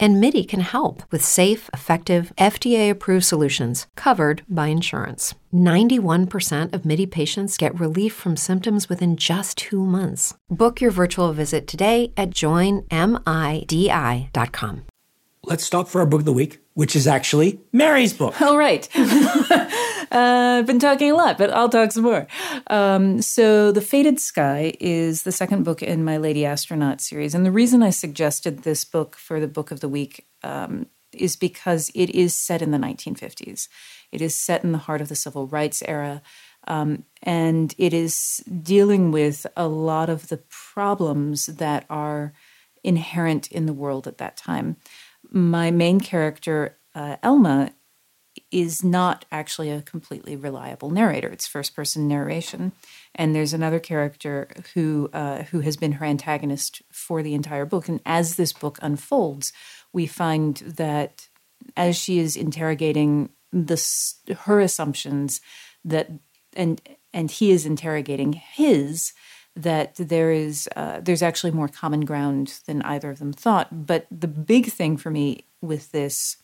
And 0.00 0.20
MIDI 0.20 0.44
can 0.44 0.60
help 0.60 1.02
with 1.10 1.24
safe, 1.24 1.68
effective, 1.72 2.32
FDA 2.38 2.90
approved 2.90 3.24
solutions 3.24 3.86
covered 3.96 4.42
by 4.48 4.68
insurance. 4.68 5.34
91% 5.52 6.72
of 6.72 6.84
MIDI 6.84 7.06
patients 7.06 7.56
get 7.56 7.78
relief 7.78 8.12
from 8.14 8.36
symptoms 8.36 8.88
within 8.88 9.16
just 9.16 9.58
two 9.58 9.84
months. 9.84 10.34
Book 10.48 10.80
your 10.80 10.90
virtual 10.90 11.32
visit 11.32 11.66
today 11.66 12.12
at 12.16 12.30
joinmidi.com. 12.30 12.86
Let's 15.46 15.64
stop 15.64 15.88
for 15.88 16.00
our 16.00 16.06
book 16.06 16.20
of 16.20 16.24
the 16.24 16.32
week, 16.32 16.60
which 16.72 16.96
is 16.96 17.06
actually 17.06 17.60
Mary's 17.70 18.14
book. 18.14 18.40
All 18.40 18.56
right. 18.56 18.88
uh, 20.14 20.58
I've 20.58 20.66
been 20.66 20.78
talking 20.78 21.10
a 21.10 21.14
lot, 21.14 21.36
but 21.38 21.50
I'll 21.52 21.68
talk 21.68 21.92
some 21.92 22.04
more. 22.04 22.26
Um, 22.68 23.20
so, 23.20 23.72
The 23.72 23.80
Fated 23.80 24.20
Sky 24.20 24.74
is 24.80 25.24
the 25.24 25.32
second 25.32 25.64
book 25.64 25.82
in 25.82 26.04
my 26.04 26.16
Lady 26.16 26.46
Astronaut 26.46 27.00
series. 27.00 27.34
And 27.34 27.44
the 27.44 27.52
reason 27.52 27.82
I 27.82 27.90
suggested 27.90 28.60
this 28.60 28.84
book 28.84 29.16
for 29.16 29.40
the 29.40 29.48
book 29.48 29.70
of 29.70 29.80
the 29.80 29.88
week 29.88 30.26
um, 30.42 30.86
is 31.12 31.36
because 31.36 31.90
it 31.94 32.10
is 32.10 32.34
set 32.34 32.62
in 32.62 32.70
the 32.70 32.78
1950s. 32.78 33.68
It 34.12 34.22
is 34.22 34.34
set 34.34 34.64
in 34.64 34.72
the 34.72 34.78
heart 34.78 35.00
of 35.00 35.08
the 35.08 35.16
civil 35.16 35.46
rights 35.46 35.82
era. 35.86 36.22
Um, 36.66 37.04
and 37.22 37.74
it 37.76 37.92
is 37.92 38.42
dealing 38.62 39.12
with 39.12 39.46
a 39.56 39.68
lot 39.68 40.08
of 40.08 40.28
the 40.28 40.38
problems 40.48 41.46
that 41.46 41.84
are 41.90 42.32
inherent 42.82 43.48
in 43.48 43.66
the 43.66 43.72
world 43.72 44.06
at 44.06 44.18
that 44.18 44.36
time 44.36 44.76
my 45.34 45.70
main 45.70 46.00
character, 46.00 46.78
uh, 46.94 47.16
Elma, 47.22 47.72
is 48.50 48.84
not 48.84 49.24
actually 49.30 49.70
a 49.70 49.82
completely 49.82 50.36
reliable 50.36 50.90
narrator. 50.90 51.28
It's 51.28 51.46
first 51.46 51.74
person 51.74 52.08
narration. 52.08 52.72
And 53.14 53.34
there's 53.34 53.52
another 53.52 53.78
character 53.78 54.48
who 54.74 55.08
uh, 55.12 55.44
who 55.44 55.60
has 55.60 55.76
been 55.76 55.92
her 55.92 56.04
antagonist 56.04 56.82
for 56.90 57.22
the 57.22 57.34
entire 57.34 57.64
book. 57.66 57.88
And 57.88 58.00
as 58.04 58.36
this 58.36 58.52
book 58.52 58.78
unfolds, 58.82 59.52
we 59.92 60.06
find 60.06 60.56
that 60.58 61.28
as 61.76 61.96
she 61.96 62.18
is 62.18 62.36
interrogating 62.36 63.30
this 63.52 64.16
her 64.40 64.60
assumptions 64.60 65.40
that 65.84 66.10
and 66.56 66.80
and 67.12 67.30
he 67.30 67.50
is 67.50 67.64
interrogating 67.64 68.32
his 68.32 69.12
that 69.56 69.94
there 69.94 70.32
is 70.32 70.68
uh, 70.74 71.00
there's 71.00 71.22
actually 71.22 71.52
more 71.52 71.68
common 71.68 72.04
ground 72.04 72.60
than 72.66 72.82
either 72.82 73.10
of 73.10 73.18
them 73.18 73.32
thought. 73.32 73.86
But 73.86 74.06
the 74.10 74.28
big 74.28 74.66
thing 74.66 74.96
for 74.96 75.10
me 75.10 75.44
with 75.60 75.92
this 75.92 76.36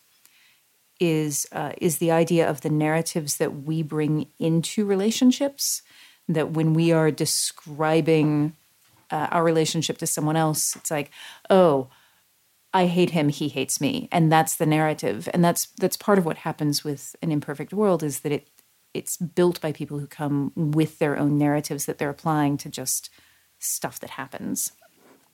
is 1.00 1.47
uh, 1.50 1.73
is 1.78 1.99
the 1.99 2.11
idea 2.11 2.49
of 2.49 2.61
the 2.61 2.71
narratives 2.71 3.38
that 3.38 3.64
we 3.64 3.83
bring 3.83 4.26
into 4.38 4.85
relationships. 4.85 5.83
That 6.28 6.52
when 6.52 6.75
we 6.75 6.92
are 6.92 7.11
describing 7.11 8.54
uh, 9.11 9.28
our 9.30 9.42
relationship 9.42 9.99
to 9.99 10.07
someone 10.07 10.37
else, 10.37 10.76
it's 10.76 10.90
like, 10.90 11.11
oh, 11.49 11.88
I 12.73 12.87
hate 12.87 13.11
him, 13.11 13.30
he 13.30 13.49
hates 13.49 13.80
me, 13.80 14.09
and 14.12 14.30
that's 14.30 14.54
the 14.57 14.66
narrative, 14.66 15.28
and 15.33 15.45
that's 15.45 15.66
that's 15.80 15.97
part 15.97 16.19
of 16.19 16.26
what 16.26 16.38
happens 16.38 16.85
with 16.85 17.16
an 17.23 17.33
imperfect 17.33 17.73
world 17.73 18.02
is 18.02 18.21
that 18.21 18.33
it 18.33 18.49
it's 18.92 19.16
built 19.16 19.61
by 19.61 19.73
people 19.73 19.99
who 19.99 20.07
come 20.07 20.52
with 20.57 20.99
their 20.99 21.16
own 21.16 21.38
narratives 21.38 21.87
that 21.87 21.99
they're 21.99 22.11
applying 22.11 22.57
to 22.59 22.69
just 22.69 23.09
stuff 23.59 24.00
that 24.00 24.11
happens. 24.11 24.73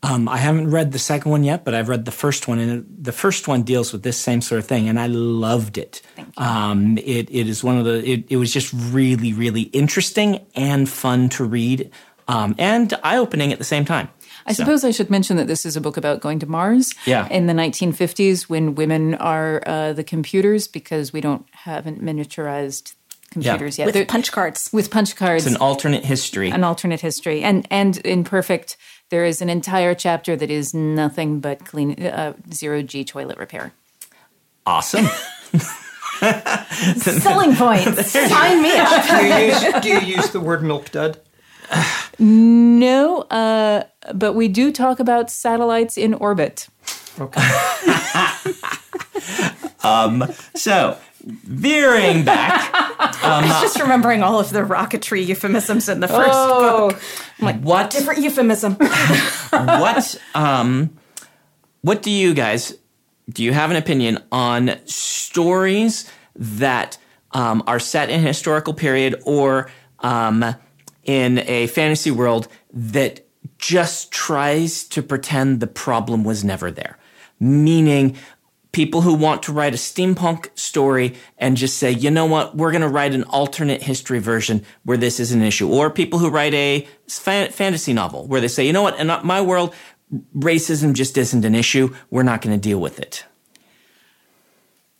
Um, 0.03 0.29
I 0.29 0.37
haven't 0.37 0.71
read 0.71 0.93
the 0.93 0.99
second 0.99 1.31
one 1.31 1.43
yet, 1.43 1.65
but 1.65 1.75
I've 1.75 1.88
read 1.88 2.05
the 2.05 2.12
first 2.12 2.47
one, 2.47 2.59
and 2.59 2.87
the 2.97 3.12
first 3.12 3.49
one 3.49 3.62
deals 3.62 3.93
with 3.93 4.03
this 4.03 4.17
same 4.17 4.41
sort 4.41 4.59
of 4.59 4.67
thing, 4.67 4.88
and 4.88 5.00
I 5.00 5.07
loved 5.07 5.79
it. 5.79 6.03
Um, 6.37 6.99
it, 6.99 7.29
it 7.31 7.49
is 7.49 7.65
one 7.65 7.79
of 7.79 7.85
the. 7.85 8.09
It, 8.09 8.25
it, 8.29 8.37
was 8.37 8.53
just 8.53 8.73
really, 8.73 9.33
really 9.33 9.62
interesting 9.62 10.47
and 10.55 10.88
fun 10.88 11.29
to 11.31 11.45
read, 11.45 11.91
um, 12.29 12.55
and 12.59 12.93
eye 13.03 13.17
opening 13.17 13.53
at 13.53 13.59
the 13.59 13.65
same 13.65 13.85
time. 13.85 14.09
I 14.45 14.53
so. 14.53 14.62
suppose 14.62 14.85
I 14.85 14.91
should 14.93 15.11
mention 15.11 15.38
that 15.38 15.49
this 15.49 15.67
is 15.67 15.76
a 15.76 15.81
book 15.81 15.97
about 15.97 16.21
going 16.21 16.38
to 16.41 16.47
Mars. 16.47 16.95
Yeah. 17.05 17.26
In 17.29 17.47
the 17.47 17.53
1950s, 17.53 18.43
when 18.43 18.75
women 18.76 19.15
are 19.17 19.62
uh, 19.67 19.93
the 19.93 20.05
computers, 20.05 20.69
because 20.69 21.12
we 21.12 21.21
don't 21.21 21.47
haven't 21.53 22.00
miniaturized 22.00 22.95
computers 23.30 23.78
yeah. 23.78 23.83
yet. 23.83 23.87
With 23.87 23.95
They're, 23.95 24.06
punch 24.06 24.33
cards. 24.33 24.71
With 24.73 24.90
punch 24.90 25.16
cards. 25.16 25.47
It's 25.47 25.54
an 25.54 25.61
alternate 25.61 26.04
history. 26.04 26.50
An 26.50 26.64
alternate 26.64 27.00
history. 27.00 27.42
And 27.42 27.66
and 27.71 27.99
in 27.99 28.25
Perfect, 28.25 28.76
there 29.11 29.25
is 29.25 29.42
an 29.42 29.49
entire 29.49 29.95
chapter 29.95 30.37
that 30.37 30.50
is 30.50 30.75
nothing 30.75 31.40
but 31.40 31.64
clean 31.64 32.02
uh, 32.02 32.35
zero 32.52 32.83
G 32.83 33.04
toilet 33.04 33.38
repair. 33.38 33.73
Awesome. 34.64 35.06
Selling 36.97 37.54
points. 37.54 38.11
Sign 38.11 38.62
me 38.62 38.73
up. 38.75 39.09
do, 39.09 39.26
you 39.26 39.47
use, 39.47 39.62
do 39.83 39.88
you 39.88 40.00
use 40.16 40.30
the 40.30 40.40
word 40.40 40.62
milk 40.62 40.90
dud? 40.90 41.21
No, 42.18 43.23
uh, 43.23 43.85
but 44.14 44.35
we 44.35 44.49
do 44.49 44.73
talk 44.73 45.00
about 45.00 45.30
satellites 45.30 45.99
in 45.99 46.14
orbit. 46.14 46.68
Okay. 47.18 47.40
um, 49.83 50.25
so 50.54 50.99
veering 51.26 52.25
back. 52.25 52.73
Um, 53.26 53.45
I 53.45 53.49
was 53.49 53.61
just 53.61 53.80
remembering 53.80 54.23
all 54.23 54.38
of 54.38 54.50
the 54.50 54.61
rocketry 54.61 55.26
euphemisms 55.26 55.88
in 55.88 55.99
the 55.99 56.06
first 56.06 56.30
oh, 56.33 56.90
book. 56.90 57.02
I'm 57.40 57.45
like, 57.45 57.61
what 57.61 57.90
different 57.90 58.21
euphemism? 58.23 58.75
what 59.50 60.21
um, 60.35 60.97
what 61.80 62.02
do 62.02 62.11
you 62.11 62.35
guys 62.35 62.75
do? 63.28 63.42
You 63.42 63.52
have 63.52 63.71
an 63.71 63.76
opinion 63.76 64.23
on 64.30 64.78
stories 64.87 66.09
that 66.37 66.99
um, 67.33 67.64
are 67.66 67.80
set 67.80 68.11
in 68.11 68.21
a 68.21 68.28
historical 68.28 68.75
period 68.75 69.21
or 69.25 69.71
um, 70.00 70.45
in 71.04 71.38
a 71.40 71.66
fantasy 71.68 72.12
world 72.12 72.47
that 72.73 73.26
just 73.59 74.12
tries 74.12 74.85
to 74.85 75.02
pretend 75.02 75.61
the 75.61 75.66
problem 75.66 76.23
was 76.23 76.45
never 76.45 76.71
there? 76.71 76.97
Meaning, 77.40 78.16
people 78.76 79.00
who 79.00 79.14
want 79.14 79.42
to 79.42 79.52
write 79.54 79.73
a 79.73 79.78
steampunk 79.78 80.50
story 80.54 81.14
and 81.38 81.56
just 81.56 81.78
say, 81.78 81.90
you 81.90 82.11
know 82.11 82.26
what, 82.26 82.54
we're 82.54 82.71
going 82.71 82.83
to 82.83 82.88
write 82.88 83.14
an 83.14 83.23
alternate 83.23 83.80
history 83.83 84.18
version 84.18 84.62
where 84.85 84.99
this 84.99 85.18
is 85.18 85.33
an 85.33 85.40
issue. 85.40 85.66
Or 85.66 85.88
people 85.88 86.18
who 86.18 86.28
write 86.28 86.52
a 86.52 86.87
fantasy 87.09 87.95
novel 87.95 88.26
where 88.26 88.42
they 88.42 88.49
say, 88.49 88.66
you 88.66 88.75
know 88.75 88.83
what, 88.83 89.00
in 89.00 89.06
my 89.25 89.40
world, 89.40 89.75
racism 90.37 90.92
just 90.92 91.16
isn't 91.16 91.42
an 91.42 91.54
issue. 91.54 91.95
We're 92.11 92.23
not 92.23 92.42
going 92.42 92.54
to 92.54 92.61
deal 92.61 92.78
with 92.78 93.00
it. 93.00 93.25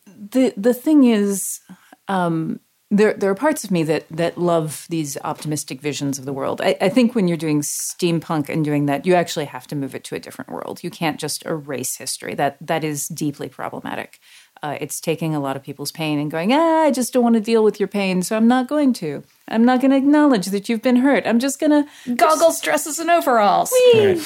The, 0.07 0.55
the 0.57 0.73
thing 0.73 1.05
is, 1.05 1.61
um, 2.09 2.61
there 2.91 3.15
there 3.15 3.31
are 3.31 3.35
parts 3.35 3.65
of 3.65 3.71
me 3.71 3.83
that 3.83 4.07
that 4.11 4.39
love 4.39 4.87
these 4.89 5.17
optimistic 5.25 5.81
visions 5.81 6.19
of 6.19 6.25
the 6.25 6.33
world. 6.33 6.61
I, 6.61 6.77
I, 6.81 6.89
think 6.89 7.15
when 7.15 7.27
you're 7.27 7.37
doing 7.37 7.61
steampunk 7.61 8.49
and 8.49 8.65
doing 8.65 8.87
that, 8.87 9.05
you 9.07 9.15
actually 9.15 9.47
have 9.47 9.67
to 9.69 9.77
move 9.77 9.95
it 9.95 10.05
to 10.05 10.15
a 10.15 10.21
different 10.21 10.51
world. 10.53 10.85
You 10.85 10.91
can't 10.91 11.19
just 11.19 11.45
erase 11.45 11.97
history. 11.97 12.35
That 12.35 12.57
that 12.61 12.85
is 12.85 13.09
deeply 13.09 13.49
problematic. 13.49 14.21
Uh, 14.63 14.79
it's 14.81 15.01
taking 15.01 15.35
a 15.35 15.41
lot 15.41 15.57
of 15.57 15.63
people's 15.63 15.93
pain 15.93 16.19
and 16.19 16.31
going, 16.31 16.53
ah, 16.53 16.85
I 16.85 16.91
just 16.91 17.13
don't 17.13 17.23
want 17.23 17.35
to 17.35 17.41
deal 17.41 17.63
with 17.63 17.79
your 17.79 17.89
pain, 17.89 18.23
so 18.23 18.37
I'm 18.37 18.49
not 18.49 18.69
going 18.69 18.93
to. 18.95 19.23
I'm 19.49 19.65
not 19.65 19.81
going 19.81 19.91
to 19.91 19.97
acknowledge 19.97 20.47
that 20.47 20.69
you've 20.69 20.83
been 20.83 20.97
hurt. 20.97 21.27
I'm 21.27 21.41
just 21.41 21.59
going 21.59 21.71
to 21.71 22.15
goggles, 22.15 22.61
dresses, 22.61 22.99
and 22.99 23.11
overalls. 23.11 23.73
Right. 23.95 24.21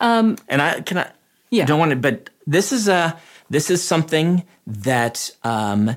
Um, 0.00 0.36
and 0.48 0.60
I 0.60 0.80
can 0.80 0.98
I 0.98 1.12
yeah. 1.50 1.64
don't 1.64 1.78
want 1.78 1.90
to, 1.90 1.96
but 1.96 2.30
this 2.46 2.72
is 2.72 2.88
a 2.88 3.18
this 3.50 3.70
is 3.70 3.82
something 3.82 4.44
that 4.66 5.30
um, 5.44 5.96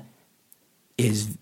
is 0.96 1.36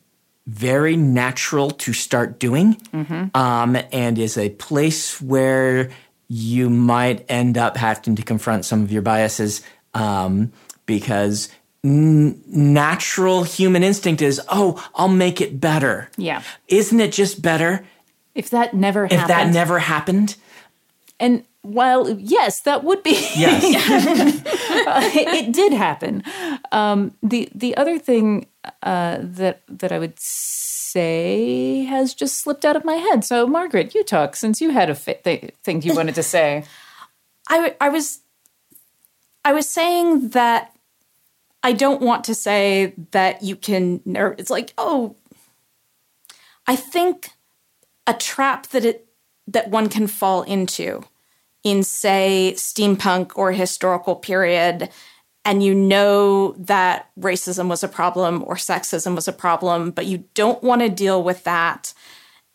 very 0.53 0.97
natural 0.97 1.71
to 1.71 1.95
start 1.95 2.39
doing 2.39 2.75
mm-hmm. 2.93 3.35
um, 3.35 3.77
and 3.91 4.19
is 4.19 4.37
a 4.37 4.51
place 4.51 5.21
where 5.21 5.91
you 6.29 6.69
might 6.69 7.25
end 7.31 7.57
up 7.57 7.77
having 7.77 8.17
to 8.17 8.23
confront 8.23 8.67
some 8.67 8.83
of 8.83 8.93
your 8.93 9.01
biases 9.01 9.63
um, 9.95 10.53
because 10.85 11.49
n- 11.83 12.39
natural 12.47 13.45
human 13.45 13.83
instinct 13.83 14.21
is, 14.21 14.41
oh, 14.51 14.87
I'll 14.95 15.09
make 15.09 15.41
it 15.41 15.59
better. 15.59 16.11
Yeah. 16.19 16.43
Isn't 16.69 17.01
it 17.01 17.13
just 17.13 17.41
better? 17.41 17.87
If 18.35 18.51
that 18.51 18.75
never 18.75 19.05
happened. 19.05 19.21
if 19.21 19.29
that 19.29 19.53
never 19.53 19.79
happened? 19.79 20.37
And 21.19 21.45
while 21.63 22.11
yes, 22.11 22.61
that 22.61 22.85
would 22.85 23.03
be 23.03 23.13
yes, 23.13 23.63
uh, 24.73 25.01
it, 25.15 25.29
it, 25.29 25.53
did 25.53 25.73
happen. 25.73 26.23
Um, 26.71 27.15
the 27.23 27.49
the 27.55 27.77
other 27.77 27.99
thing 27.99 28.47
uh, 28.83 29.19
that 29.21 29.63
that 29.69 29.93
I 29.93 29.99
would 29.99 30.19
say 30.19 31.85
has 31.85 32.15
just 32.15 32.41
slipped 32.41 32.65
out 32.65 32.77
of 32.77 32.85
my 32.85 32.95
head. 32.95 33.25
So, 33.25 33.47
Margaret, 33.47 33.95
you 33.95 34.05
talk 34.05 34.37
since 34.37 34.61
you 34.61 34.71
had 34.71 34.91
a 34.91 34.95
th- 34.95 35.55
thing 35.63 35.83
you 35.83 35.95
wanted 35.95 36.15
to 36.17 36.23
say. 36.23 36.65
I, 37.49 37.75
I 37.81 37.89
was 37.89 38.21
I 39.45 39.53
was 39.53 39.69
saying 39.69 40.31
that 40.31 40.75
I 41.63 41.73
don't 41.73 42.01
want 42.01 42.25
to 42.25 42.35
say 42.35 42.95
that 43.11 43.43
you 43.43 43.57
can. 43.57 44.01
It's 44.07 44.51
like 44.51 44.73
oh, 44.79 45.17
I 46.67 46.77
think 46.77 47.31
a 48.07 48.15
trap 48.15 48.69
that 48.69 48.85
it 48.85 49.07
that 49.49 49.71
one 49.71 49.89
can 49.89 50.07
fall 50.07 50.43
into 50.43 51.05
in 51.65 51.83
say 51.83 52.55
steampunk 52.57 53.33
or 53.37 53.53
historical 53.53 54.17
period 54.17 54.91
and 55.45 55.63
you 55.63 55.75
know 55.75 56.53
that 56.53 57.09
racism 57.19 57.69
was 57.69 57.83
a 57.83 57.89
problem 57.89 58.45
or 58.47 58.55
sexism 58.55 59.15
was 59.15 59.27
a 59.27 59.33
problem, 59.33 59.91
but 59.91 60.07
you 60.07 60.25
don't 60.35 60.63
want 60.63 60.83
to 60.83 60.89
deal 60.89 61.23
with 61.23 61.45
that. 61.45 61.95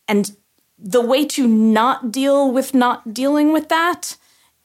And 0.08 0.36
the 0.80 1.02
way 1.02 1.26
to 1.26 1.48
not 1.48 2.12
deal 2.12 2.52
with 2.52 2.74
not 2.74 3.14
dealing 3.14 3.52
with 3.52 3.68
that 3.70 4.16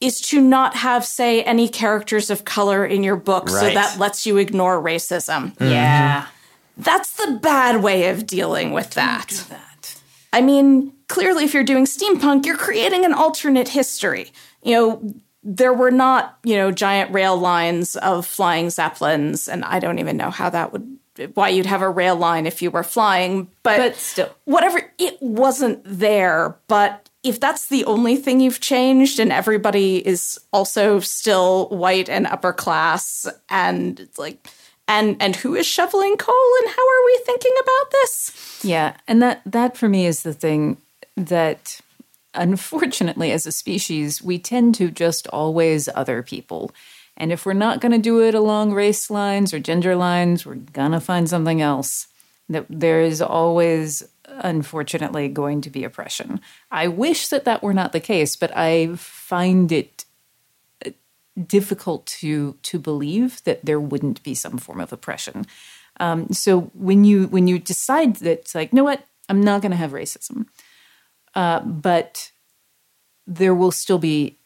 is 0.01 0.21
to 0.21 0.41
not 0.41 0.77
have, 0.77 1.05
say, 1.05 1.43
any 1.43 1.69
characters 1.69 2.31
of 2.31 2.45
color 2.45 2.85
in 2.85 3.03
your 3.03 3.17
book 3.17 3.49
so 3.49 3.71
that 3.71 3.99
lets 3.99 4.27
you 4.27 4.37
ignore 4.37 4.83
racism. 4.83 5.55
Mm-hmm. 5.55 5.71
Yeah. 5.71 6.27
That's 6.77 7.13
the 7.13 7.39
bad 7.43 7.83
way 7.83 8.09
of 8.09 8.27
dealing 8.27 8.73
with 8.73 8.91
that. 8.91 9.45
I 10.33 10.41
mean, 10.41 10.93
clearly, 11.09 11.45
if 11.45 11.55
you're 11.55 11.65
doing 11.65 11.85
steampunk, 11.85 12.47
you're 12.47 12.57
creating 12.57 13.05
an 13.05 13.13
alternate 13.13 13.69
history. 13.69 14.33
You 14.63 14.75
know, 14.75 15.15
there 15.43 15.73
were 15.75 15.91
not, 15.91 16.39
you 16.45 16.57
know, 16.57 16.71
giant 16.71 17.13
rail 17.13 17.37
lines 17.37 17.97
of 17.97 18.27
flying 18.27 18.71
zeppelins, 18.71 19.49
and 19.49 19.65
I 19.65 19.79
don't 19.79 19.99
even 19.99 20.17
know 20.17 20.31
how 20.31 20.51
that 20.51 20.73
would, 20.73 20.99
why 21.35 21.51
you'd 21.51 21.67
have 21.67 21.83
a 21.83 21.91
rail 21.91 22.17
line 22.17 22.47
if 22.47 22.63
you 22.63 22.71
were 22.71 22.85
flying, 22.85 23.49
but, 23.63 23.77
But 23.77 23.97
still. 23.97 24.35
whatever, 24.45 24.81
it 24.99 25.21
wasn't 25.21 25.83
there. 25.85 26.57
But 26.69 27.11
if 27.23 27.39
that's 27.39 27.67
the 27.67 27.85
only 27.85 28.17
thing 28.17 28.41
you've 28.41 28.61
changed 28.61 29.21
and 29.21 29.33
everybody 29.33 30.07
is 30.07 30.41
also 30.53 31.01
still 31.01 31.69
white 31.69 32.09
and 32.09 32.27
upper 32.27 32.53
class, 32.53 33.29
and 33.49 34.01
it's 34.01 34.19
like, 34.19 34.49
and 34.93 35.17
and 35.21 35.37
who 35.37 35.55
is 35.55 35.67
shoveling 35.67 36.17
coal 36.17 36.51
and 36.61 36.69
how 36.69 36.83
are 36.83 37.05
we 37.07 37.21
thinking 37.25 37.53
about 37.61 37.91
this? 37.91 38.61
Yeah, 38.63 38.97
and 39.09 39.23
that 39.23 39.41
that 39.47 39.77
for 39.77 39.89
me 39.89 40.07
is 40.07 40.23
the 40.23 40.35
thing 40.35 40.77
that 41.17 41.81
unfortunately 42.35 43.31
as 43.33 43.47
a 43.47 43.53
species 43.53 44.23
we 44.23 44.39
tend 44.39 44.75
to 44.75 44.91
just 44.91 45.27
always 45.29 45.89
other 45.95 46.23
people. 46.23 46.71
And 47.17 47.31
if 47.33 47.45
we're 47.45 47.53
not 47.53 47.81
going 47.81 47.93
to 47.93 47.99
do 47.99 48.23
it 48.23 48.35
along 48.35 48.73
race 48.73 49.11
lines 49.11 49.53
or 49.53 49.59
gender 49.59 49.95
lines, 49.97 50.47
we're 50.47 50.55
going 50.55 50.93
to 50.93 51.01
find 51.01 51.29
something 51.29 51.61
else. 51.61 52.09
That 52.49 52.67
there 52.69 53.01
is 53.01 53.23
always 53.23 54.03
unfortunately 54.27 55.29
going 55.29 55.61
to 55.63 55.71
be 55.71 55.85
oppression. 55.85 56.41
I 56.71 56.89
wish 56.89 57.29
that 57.29 57.45
that 57.45 57.63
were 57.63 57.75
not 57.75 57.93
the 57.93 58.01
case, 58.01 58.37
but 58.37 58.55
I 58.57 58.95
find 58.97 59.71
it 59.73 60.05
difficult 61.47 62.07
to 62.07 62.59
to 62.63 62.79
believe 62.79 63.43
that 63.45 63.65
there 63.65 63.81
wouldn't 63.81 64.23
be 64.23 64.35
some 64.35 64.59
form 64.59 64.81
of 64.81 64.93
oppression. 64.93 65.47
Um, 66.01 66.29
so 66.33 66.71
when 66.75 67.05
you 67.05 67.27
when 67.29 67.49
you 67.49 67.59
decide 67.59 68.17
that 68.17 68.41
it's 68.41 68.55
like, 68.55 68.73
you 68.73 68.77
know 68.77 68.85
what, 68.85 69.07
I'm 69.29 69.41
not 69.41 69.63
going 69.63 69.71
to 69.73 69.77
have 69.77 69.93
racism, 69.93 70.47
uh, 71.35 71.61
but 71.61 72.33
there 73.27 73.55
will 73.55 73.71
still 73.71 73.99
be 73.99 74.39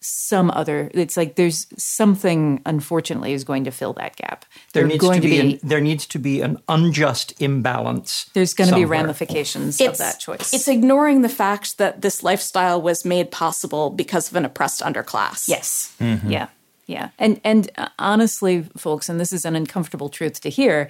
some 0.00 0.50
other. 0.50 0.90
It's 0.94 1.16
like 1.16 1.36
there's 1.36 1.66
something, 1.76 2.60
unfortunately, 2.66 3.32
is 3.32 3.44
going 3.44 3.64
to 3.64 3.70
fill 3.70 3.92
that 3.94 4.16
gap. 4.16 4.44
There 4.72 4.82
There's 4.82 4.92
needs 4.92 5.02
going 5.02 5.20
to 5.22 5.28
be, 5.28 5.40
an, 5.40 5.58
there 5.62 5.80
needs 5.80 6.06
to 6.06 6.18
be 6.18 6.40
an 6.40 6.58
unjust 6.68 7.40
imbalance. 7.40 8.30
there's 8.34 8.54
going 8.54 8.68
to 8.68 8.74
be 8.74 8.82
somewhere. 8.82 9.00
ramifications 9.00 9.80
of 9.80 9.98
that 9.98 10.20
choice. 10.20 10.52
It's 10.52 10.68
ignoring 10.68 11.22
the 11.22 11.28
fact 11.28 11.78
that 11.78 12.02
this 12.02 12.22
lifestyle 12.22 12.80
was 12.80 13.04
made 13.04 13.30
possible 13.30 13.90
because 13.90 14.30
of 14.30 14.36
an 14.36 14.44
oppressed 14.44 14.80
underclass. 14.82 15.48
Yes. 15.48 15.94
Yeah. 16.00 16.48
Yeah. 16.86 17.10
And 17.18 17.40
and 17.42 17.70
uh, 17.76 17.88
honestly, 17.98 18.62
folks, 18.76 19.08
and 19.08 19.18
this 19.18 19.32
is 19.32 19.44
an 19.44 19.56
uncomfortable 19.56 20.08
truth 20.08 20.40
to 20.42 20.48
hear, 20.48 20.88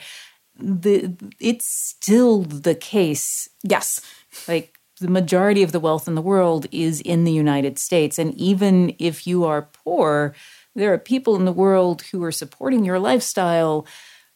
the 0.59 1.15
it's 1.41 1.67
still 1.67 2.43
the 2.43 2.75
case. 2.75 3.49
Yes. 3.63 4.01
Like 4.47 4.76
the 5.01 5.09
majority 5.09 5.63
of 5.63 5.73
the 5.73 5.81
wealth 5.81 6.09
in 6.09 6.15
the 6.15 6.23
world 6.23 6.67
is 6.73 7.01
in 7.01 7.25
the 7.25 7.33
United 7.33 7.79
States, 7.79 8.19
and 8.19 8.35
even 8.35 8.95
if 8.99 9.27
you 9.27 9.45
are 9.45 9.69
poor, 9.85 10.35
there 10.75 10.93
are 10.93 10.99
people 10.99 11.37
in 11.37 11.45
the 11.45 11.53
world 11.53 12.03
who 12.03 12.23
are 12.23 12.33
supporting 12.33 12.85
your 12.85 12.99
lifestyle 12.99 13.87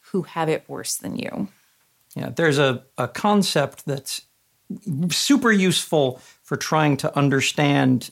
who 0.01 0.23
have 0.23 0.49
it 0.49 0.65
worse 0.69 0.97
than 0.97 1.17
you. 1.17 1.49
Yeah, 2.15 2.31
there's 2.31 2.59
a, 2.59 2.83
a 2.99 3.09
concept 3.09 3.87
that's 3.87 4.23
super 5.11 5.53
useful 5.53 6.21
for 6.43 6.57
trying 6.57 6.97
to 6.99 7.17
understand 7.17 8.11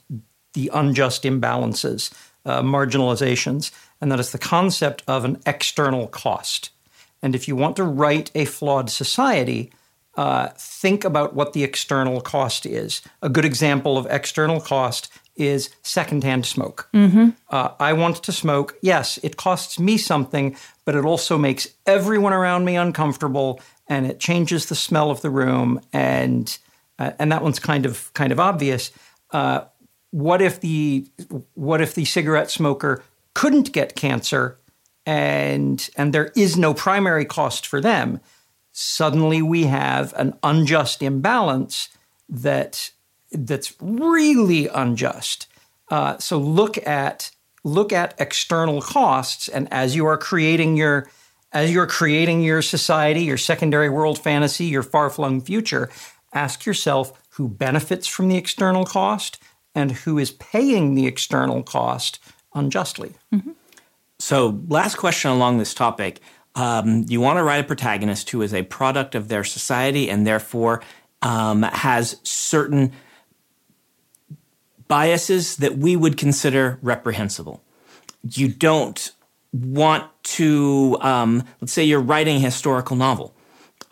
the 0.55 0.71
unjust 0.73 1.25
imbalances, 1.25 2.13
uh, 2.45 2.63
marginalizations, 2.63 3.73
and 4.01 4.11
that 4.11 4.21
is 4.21 4.31
the 4.31 4.39
concept 4.39 5.03
of 5.07 5.25
an 5.25 5.41
external 5.45 6.07
cost. 6.07 6.71
And 7.23 7.35
if 7.35 7.49
you 7.49 7.57
want 7.57 7.77
to 7.77 7.85
write 7.85 8.31
a 8.35 8.45
flawed 8.45 8.91
society, 8.91 9.73
uh, 10.19 10.49
think 10.59 11.05
about 11.05 11.35
what 11.37 11.53
the 11.53 11.63
external 11.63 12.21
cost 12.21 12.67
is. 12.67 13.03
A 13.23 13.29
good 13.29 13.45
example 13.45 13.97
of 13.97 14.05
external 14.11 14.61
cost 14.61 15.13
is 15.37 15.71
secondhand 15.83 16.45
smoke. 16.45 16.89
Uh, 17.51 17.69
I 17.79 17.93
want 17.93 18.17
to 18.25 18.33
smoke. 18.33 18.75
Yes, 18.83 19.21
it 19.23 19.37
costs 19.37 19.79
me 19.79 19.97
something, 19.97 20.57
but 20.85 20.97
it 20.97 21.05
also 21.05 21.39
makes 21.39 21.69
everyone 21.87 22.33
around 22.33 22.65
me 22.65 22.75
uncomfortable, 22.75 23.61
and 23.87 24.07
it 24.07 24.19
changes 24.19 24.67
the 24.67 24.75
smell 24.75 25.13
of 25.13 25.21
the 25.21 25.31
room. 25.31 25.81
And 25.93 26.59
uh, 26.99 27.13
and 27.21 27.31
that 27.31 27.45
one's 27.45 27.61
kind 27.61 27.87
of 27.87 28.13
kind 28.15 28.33
of 28.33 28.41
obvious. 28.41 28.91
Uh, 29.31 29.67
what 30.11 30.43
if 30.43 30.61
the 30.61 31.07
what 31.55 31.81
if 31.81 31.95
the 31.95 32.05
cigarette 32.05 32.51
smoker 32.51 33.05
couldn't 33.35 33.73
get 33.73 33.95
cancer, 33.95 34.59
and 35.07 35.89
and 35.97 36.13
there 36.13 36.33
is 36.35 36.57
no 36.57 36.75
primary 36.75 37.25
cost 37.25 37.69
for 37.69 37.81
them? 37.81 38.19
Suddenly, 38.81 39.43
we 39.43 39.65
have 39.65 40.15
an 40.17 40.39
unjust 40.45 41.03
imbalance 41.03 41.89
that 42.29 42.93
that's 43.33 43.75
really 43.81 44.69
unjust. 44.69 45.49
Uh, 45.89 46.17
so 46.19 46.39
look 46.39 46.79
at 46.87 47.33
look 47.65 47.93
at 47.93 48.15
external 48.21 48.81
costs, 48.81 49.49
and 49.49 49.67
as 49.73 49.97
you 49.97 50.07
are 50.07 50.17
creating 50.17 50.77
your 50.77 51.11
as 51.51 51.73
you're 51.73 51.89
creating 51.89 52.43
your 52.43 52.63
society, 52.63 53.23
your 53.25 53.37
secondary 53.37 53.89
world 53.91 54.17
fantasy, 54.17 54.67
your 54.67 54.85
far 54.85 55.11
flung 55.11 55.41
future, 55.41 55.91
ask 56.33 56.65
yourself 56.65 57.21
who 57.31 57.49
benefits 57.49 58.07
from 58.07 58.29
the 58.29 58.37
external 58.37 58.85
cost 58.85 59.43
and 59.75 59.91
who 59.91 60.19
is 60.19 60.31
paying 60.31 60.95
the 60.95 61.09
external 61.09 61.65
cost 61.65 62.21
unjustly. 62.55 63.15
So, 64.21 64.63
last 64.69 64.97
question 64.97 65.33
along 65.33 65.59
this 65.59 65.75
topic. 65.75 66.21
Um, 66.59 67.05
you 67.09 67.21
want 67.21 67.39
to 67.39 67.45
write 67.45 67.61
a 67.65 67.65
protagonist 67.65 68.31
who 68.31 68.43
is 68.43 68.53
a 68.53 68.65
product 68.65 69.15
of 69.15 69.29
their 69.29 69.45
society 69.45 70.11
and 70.11 70.27
therefore 70.27 70.83
um, 71.23 71.63
has 71.63 72.17
certain 72.25 72.93
biases 74.89 75.57
that 75.59 75.79
we 75.79 75.95
would 75.95 76.17
consider 76.17 76.81
reprehensible. 76.83 77.63
You 78.29 78.49
don't 78.49 79.13
want 79.53 80.05
to, 80.25 80.99
um, 81.01 81.45
let's 81.61 81.73
say 81.73 81.85
you're 81.85 82.01
writing 82.01 82.39
a 82.39 82.41
historical 82.41 82.97
novel. 82.97 83.37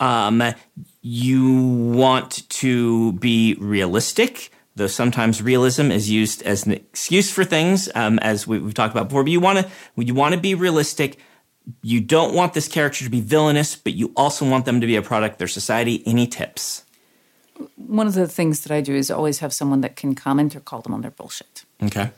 Um, 0.01 0.43
you 1.03 1.63
want 1.63 2.49
to 2.49 3.13
be 3.13 3.55
realistic, 3.61 4.51
though 4.75 4.89
sometimes 4.89 5.41
realism 5.41 5.93
is 5.93 6.11
used 6.11 6.43
as 6.43 6.67
an 6.67 6.73
excuse 6.73 7.31
for 7.31 7.45
things, 7.45 7.89
um, 7.95 8.19
as 8.19 8.45
we, 8.45 8.59
we've 8.59 8.75
talked 8.75 8.93
about 8.93 9.09
before. 9.09 9.23
But 9.23 9.31
you 9.31 9.41
want 9.41 9.61
to 9.61 9.71
you 9.97 10.15
want 10.15 10.35
to 10.35 10.41
be 10.41 10.57
realistic. 10.57 11.19
You 11.83 12.01
don't 12.01 12.35
want 12.35 12.55
this 12.55 12.69
character 12.69 13.05
to 13.05 13.11
be 13.11 13.21
villainous, 13.21 13.75
but 13.77 13.95
you 13.95 14.13
also 14.17 14.49
want 14.49 14.65
them 14.65 14.81
to 14.81 14.87
be 14.87 14.97
a 14.97 15.03
product 15.03 15.35
of 15.35 15.39
their 15.39 15.49
society. 15.49 16.03
Any 16.07 16.27
tips? 16.27 16.85
One 17.77 18.07
of 18.07 18.15
the 18.15 18.29
things 18.29 18.61
that 18.61 18.73
I 18.73 18.81
do 18.81 18.95
is 18.95 19.11
always 19.11 19.41
have 19.41 19.53
someone 19.53 19.81
that 19.81 19.97
can 19.97 20.15
comment 20.15 20.55
or 20.55 20.61
call 20.61 20.83
them 20.83 20.95
on 20.95 21.01
their 21.01 21.11
bullshit. 21.11 21.65
Okay. 21.83 22.11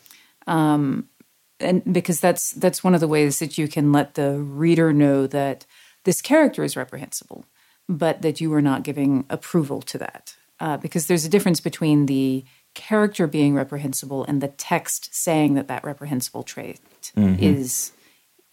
and 1.61 1.93
because 1.93 2.21
that's 2.21 2.53
that's 2.53 2.85
one 2.85 2.95
of 2.95 3.01
the 3.01 3.09
ways 3.09 3.39
that 3.39 3.59
you 3.59 3.69
can 3.69 3.93
let 3.93 4.15
the 4.15 4.39
reader 4.39 4.93
know 4.93 5.27
that 5.27 5.67
this 6.05 6.23
character 6.23 6.63
is 6.65 6.77
reprehensible, 6.77 7.45
but 7.89 8.23
that 8.23 8.41
you 8.41 8.53
are 8.55 8.63
not 8.63 8.83
giving 8.83 9.25
approval 9.29 9.83
to 9.83 9.99
that. 9.99 10.37
Uh, 10.61 10.77
because 10.77 11.07
there's 11.07 11.25
a 11.25 11.29
difference 11.29 11.61
between 11.61 12.07
the 12.07 12.45
character 12.75 13.27
being 13.27 13.55
reprehensible 13.55 14.25
and 14.25 14.41
the 14.41 14.49
text 14.49 15.15
saying 15.15 15.55
that 15.55 15.69
that 15.69 15.85
reprehensible 15.85 16.43
trait 16.43 16.81
is 17.17 17.93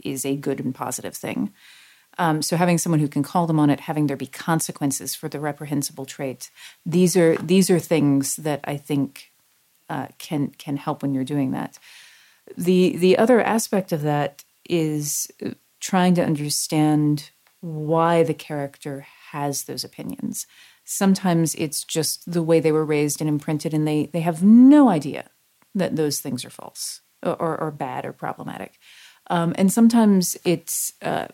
is 0.06 0.26
a 0.26 0.36
good 0.36 0.60
and 0.60 0.74
positive 0.74 1.16
thing. 1.16 1.54
Um, 2.18 2.42
so 2.42 2.56
having 2.56 2.78
someone 2.78 3.02
who 3.02 3.10
can 3.10 3.24
call 3.24 3.46
them 3.46 3.60
on 3.60 3.70
it, 3.70 3.82
having 3.82 4.08
there 4.08 4.16
be 4.16 4.28
consequences 4.28 5.16
for 5.16 5.28
the 5.28 5.40
reprehensible 5.40 6.06
trait, 6.06 6.50
these 6.86 7.18
are 7.18 7.36
these 7.38 7.70
are 7.70 7.80
things 7.80 8.38
that 8.38 8.62
I 8.64 8.78
think 8.78 9.32
uh, 9.90 10.08
can 10.18 10.50
can 10.58 10.78
help 10.78 11.02
when 11.02 11.14
you're 11.14 11.26
doing 11.26 11.52
that 11.52 11.78
the 12.58 12.96
the 12.98 13.18
other 13.18 13.42
aspect 13.42 13.92
of 13.92 14.02
that 14.04 14.44
is 14.70 15.32
uh, 15.44 15.52
trying 15.80 16.16
to 16.16 16.24
understand 16.24 17.32
why 17.62 18.24
the 18.24 18.34
character 18.34 19.06
has 19.32 19.64
those 19.64 19.84
opinions. 19.84 20.46
Sometimes 20.84 21.56
it's 21.56 21.84
just 21.84 22.32
the 22.32 22.44
way 22.44 22.60
they 22.60 22.72
were 22.72 22.86
raised 22.86 23.22
and 23.22 23.30
imprinted, 23.30 23.74
and 23.74 23.88
they 23.88 24.08
they 24.08 24.22
have 24.22 24.44
no 24.44 24.90
idea 24.90 25.30
that 25.74 25.96
those 25.96 26.20
things 26.20 26.46
are 26.46 26.50
false 26.50 27.02
or, 27.22 27.34
or, 27.42 27.60
or 27.60 27.72
bad 27.72 28.06
or 28.06 28.14
problematic. 28.14 28.80
Um, 29.28 29.54
and 29.58 29.72
sometimes 29.72 30.38
it's 30.46 30.94
uh, 31.02 31.28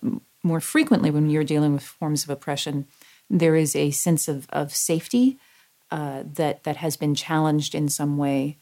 more 0.43 0.61
frequently 0.61 1.11
when 1.11 1.29
you're 1.29 1.43
dealing 1.43 1.73
with 1.73 1.83
forms 1.83 2.23
of 2.23 2.29
oppression, 2.29 2.87
there 3.29 3.55
is 3.55 3.75
a 3.75 3.91
sense 3.91 4.27
of 4.27 4.47
of 4.49 4.73
safety 4.73 5.37
uh, 5.89 6.23
that 6.25 6.63
that 6.63 6.77
has 6.77 6.97
been 6.97 7.15
challenged 7.15 7.75
in 7.75 7.89
some 7.89 8.17
way 8.17 8.57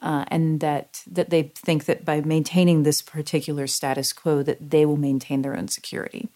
uh, 0.00 0.24
and 0.28 0.60
that 0.60 1.02
that 1.10 1.30
they 1.30 1.44
think 1.54 1.86
that 1.86 2.04
by 2.04 2.20
maintaining 2.20 2.82
this 2.82 3.02
particular 3.02 3.66
status 3.66 4.12
quo, 4.12 4.42
that 4.42 4.70
they 4.70 4.86
will 4.86 4.96
maintain 4.96 5.42
their 5.42 5.56
own 5.56 5.68
security, 5.68 6.28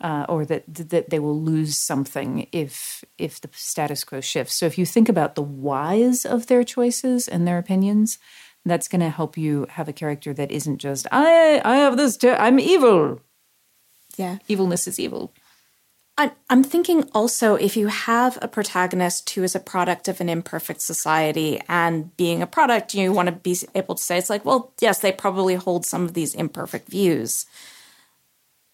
uh, 0.00 0.26
or 0.28 0.44
that 0.44 0.64
that 0.66 1.10
they 1.10 1.18
will 1.18 1.40
lose 1.40 1.76
something 1.76 2.48
if 2.50 3.04
if 3.18 3.40
the 3.40 3.48
status 3.52 4.04
quo 4.04 4.20
shifts. 4.20 4.56
So 4.56 4.66
if 4.66 4.78
you 4.78 4.86
think 4.86 5.08
about 5.08 5.34
the 5.34 5.42
whys 5.42 6.24
of 6.24 6.48
their 6.48 6.64
choices 6.64 7.28
and 7.28 7.46
their 7.46 7.58
opinions, 7.58 8.18
that's 8.64 8.88
going 8.88 9.00
to 9.00 9.10
help 9.10 9.36
you 9.36 9.66
have 9.70 9.88
a 9.88 9.92
character 9.92 10.32
that 10.34 10.50
isn't 10.50 10.78
just 10.78 11.06
I 11.10 11.60
I 11.64 11.76
have 11.76 11.96
this 11.96 12.16
ter- 12.16 12.36
I'm 12.36 12.58
evil. 12.58 13.20
Yeah. 14.16 14.38
Evilness 14.48 14.86
is 14.86 15.00
evil. 15.00 15.32
I, 16.18 16.32
I'm 16.50 16.62
thinking 16.62 17.08
also 17.14 17.54
if 17.54 17.76
you 17.76 17.86
have 17.86 18.38
a 18.42 18.48
protagonist 18.48 19.30
who 19.30 19.42
is 19.42 19.54
a 19.54 19.60
product 19.60 20.08
of 20.08 20.20
an 20.20 20.28
imperfect 20.28 20.82
society 20.82 21.60
and 21.68 22.14
being 22.18 22.42
a 22.42 22.46
product, 22.46 22.94
you 22.94 23.12
want 23.12 23.26
to 23.26 23.32
be 23.32 23.56
able 23.74 23.94
to 23.94 24.02
say, 24.02 24.18
it's 24.18 24.28
like, 24.28 24.44
well, 24.44 24.72
yes, 24.80 24.98
they 24.98 25.10
probably 25.10 25.54
hold 25.54 25.86
some 25.86 26.04
of 26.04 26.12
these 26.12 26.34
imperfect 26.34 26.88
views. 26.88 27.46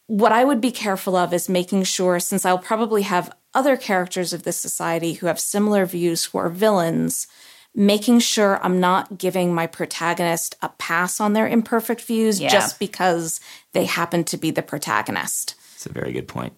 What 0.09 0.33
I 0.33 0.43
would 0.43 0.61
be 0.61 0.73
careful 0.73 1.15
of 1.15 1.33
is 1.33 1.49
making 1.49 1.85
sure, 1.85 2.19
since 2.19 2.45
I'll 2.45 2.59
probably 2.59 3.03
have 3.03 3.33
other 3.55 3.77
characters 3.77 4.33
of 4.33 4.43
this 4.43 4.57
society 4.57 5.15
who 5.15 5.27
have 5.27 5.39
similar 5.39 5.87
views 5.87 6.25
who 6.25 6.39
are 6.39 6.49
villains, 6.49 7.29
making 7.75 8.19
sure 8.21 8.59
I'm 8.65 8.81
not 8.81 9.19
giving 9.19 9.55
my 9.55 9.67
protagonist 9.67 10.57
a 10.63 10.69
pass 10.71 11.21
on 11.21 11.33
their 11.33 11.47
imperfect 11.47 12.01
views 12.03 12.41
Yeah. 12.41 12.49
just 12.49 12.79
because 12.79 13.41
they 13.73 13.85
happen 13.85 14.25
to 14.25 14.37
be 14.37 14.51
the 14.51 14.63
protagonist. 14.63 15.55
It's 15.75 15.87
a 15.87 15.93
very 15.93 16.13
good 16.13 16.27
point. 16.27 16.55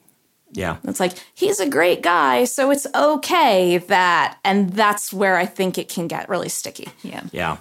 Yeah. 0.52 0.78
It's 0.84 0.98
like, 0.98 1.12
he's 1.34 1.60
a 1.60 1.68
great 1.68 2.02
guy, 2.02 2.44
so 2.44 2.70
it's 2.70 2.86
okay 2.94 3.78
that, 3.78 4.38
and 4.44 4.72
that's 4.72 5.12
where 5.12 5.36
I 5.36 5.46
think 5.46 5.78
it 5.78 5.88
can 5.88 6.08
get 6.08 6.28
really 6.28 6.48
sticky. 6.48 6.88
Yeah. 7.02 7.22
Yeah. 7.32 7.56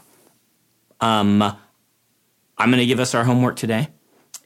Um, 1.01 1.41
I'm 1.41 2.69
going 2.69 2.79
to 2.79 2.85
give 2.85 2.99
us 2.99 3.13
our 3.13 3.23
homework 3.25 3.55
today. 3.57 3.89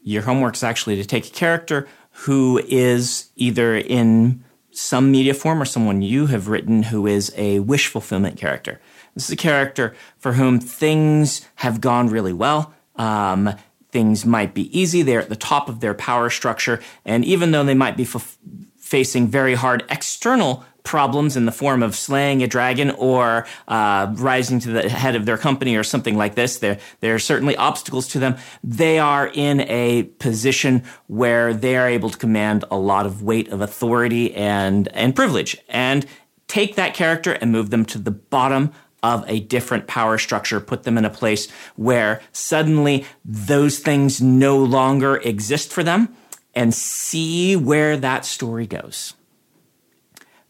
Your 0.01 0.23
homework 0.23 0.55
is 0.55 0.63
actually 0.63 0.97
to 0.97 1.05
take 1.05 1.27
a 1.27 1.31
character 1.31 1.87
who 2.11 2.61
is 2.67 3.29
either 3.35 3.75
in 3.75 4.43
some 4.73 5.11
media 5.11 5.33
form 5.33 5.61
or 5.61 5.65
someone 5.65 6.01
you 6.01 6.27
have 6.27 6.47
written 6.47 6.83
who 6.83 7.07
is 7.07 7.33
a 7.37 7.59
wish 7.59 7.87
fulfillment 7.87 8.37
character. 8.37 8.79
This 9.13 9.25
is 9.25 9.31
a 9.31 9.35
character 9.35 9.95
for 10.17 10.33
whom 10.33 10.59
things 10.59 11.47
have 11.55 11.79
gone 11.79 12.09
really 12.09 12.33
well. 12.33 12.73
Um, 12.95 13.53
things 13.91 14.25
might 14.25 14.53
be 14.53 14.77
easy. 14.77 15.03
They're 15.03 15.21
at 15.21 15.29
the 15.29 15.35
top 15.35 15.69
of 15.69 15.79
their 15.79 15.93
power 15.93 16.29
structure. 16.29 16.81
And 17.05 17.23
even 17.23 17.51
though 17.51 17.63
they 17.63 17.75
might 17.75 17.95
be 17.95 18.03
f- 18.03 18.37
facing 18.77 19.27
very 19.27 19.53
hard 19.53 19.85
external 19.89 20.65
problems 20.83 21.35
in 21.35 21.45
the 21.45 21.51
form 21.51 21.81
of 21.81 21.95
slaying 21.95 22.43
a 22.43 22.47
dragon 22.47 22.91
or 22.91 23.45
uh, 23.67 24.13
rising 24.15 24.59
to 24.59 24.69
the 24.71 24.89
head 24.89 25.15
of 25.15 25.25
their 25.25 25.37
company 25.37 25.75
or 25.75 25.83
something 25.83 26.17
like 26.17 26.35
this. 26.35 26.59
There, 26.59 26.79
there 26.99 27.15
are 27.15 27.19
certainly 27.19 27.55
obstacles 27.55 28.07
to 28.09 28.19
them. 28.19 28.35
They 28.63 28.99
are 28.99 29.27
in 29.33 29.61
a 29.61 30.03
position 30.03 30.83
where 31.07 31.53
they 31.53 31.77
are 31.77 31.87
able 31.87 32.09
to 32.09 32.17
command 32.17 32.65
a 32.69 32.77
lot 32.77 33.05
of 33.05 33.23
weight 33.23 33.47
of 33.47 33.61
authority 33.61 34.33
and, 34.33 34.87
and 34.89 35.15
privilege. 35.15 35.57
And 35.69 36.05
take 36.47 36.75
that 36.75 36.93
character 36.93 37.31
and 37.33 37.51
move 37.51 37.69
them 37.69 37.85
to 37.85 37.97
the 37.97 38.11
bottom 38.11 38.71
of 39.01 39.25
a 39.27 39.41
different 39.41 39.85
power 39.85 40.17
structure, 40.17 40.59
put 40.61 40.83
them 40.83 40.97
in 40.97 41.03
a 41.03 41.09
place 41.09 41.51
where 41.75 42.21
suddenly 42.31 43.05
those 43.25 43.79
things 43.79 44.21
no 44.21 44.57
longer 44.57 45.17
exist 45.17 45.73
for 45.73 45.83
them, 45.83 46.15
and 46.55 46.73
see 46.73 47.55
where 47.55 47.97
that 47.97 48.25
story 48.25 48.67
goes. 48.67 49.13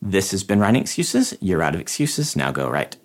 This 0.06 0.32
has 0.32 0.44
been 0.44 0.60
Writing 0.60 0.82
Excuses. 0.82 1.34
You're 1.40 1.64
out 1.64 1.76
of 1.76 1.80
excuses. 1.80 2.36
Now 2.36 2.52
go 2.52 2.70
write. 2.70 2.98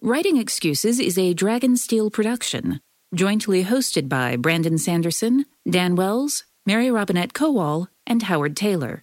Writing 0.00 0.36
Excuses 0.36 1.00
is 1.00 1.18
a 1.18 1.34
Dragonsteel 1.34 2.12
production, 2.12 2.80
jointly 3.12 3.64
hosted 3.64 4.08
by 4.08 4.36
Brandon 4.36 4.78
Sanderson, 4.78 5.46
Dan 5.68 5.96
Wells, 5.96 6.44
Mary 6.64 6.92
Robinette 6.92 7.32
Kowal, 7.32 7.88
and 8.06 8.22
Howard 8.22 8.56
Taylor. 8.56 9.02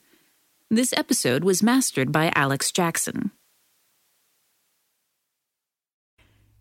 This 0.70 0.94
episode 0.94 1.44
was 1.44 1.62
mastered 1.62 2.14
by 2.14 2.32
Alex 2.36 2.72
Jackson. 2.72 3.32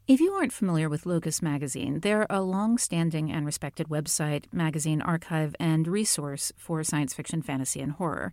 If 0.09 0.19
you 0.19 0.33
aren't 0.33 0.53
familiar 0.53 0.89
with 0.89 1.07
Locus 1.07 1.41
Magazine, 1.41 2.01
they're 2.01 2.27
a 2.29 2.43
long 2.43 2.79
standing 2.79 3.31
and 3.31 3.47
respected 3.47 3.87
website, 3.87 4.53
magazine 4.53 5.01
archive, 5.01 5.55
and 5.61 5.87
resource 5.87 6.53
for 6.57 6.83
science 6.83 7.15
fiction, 7.15 7.43
fantasy, 7.43 7.81
and 7.81 7.93
horror. 7.93 8.33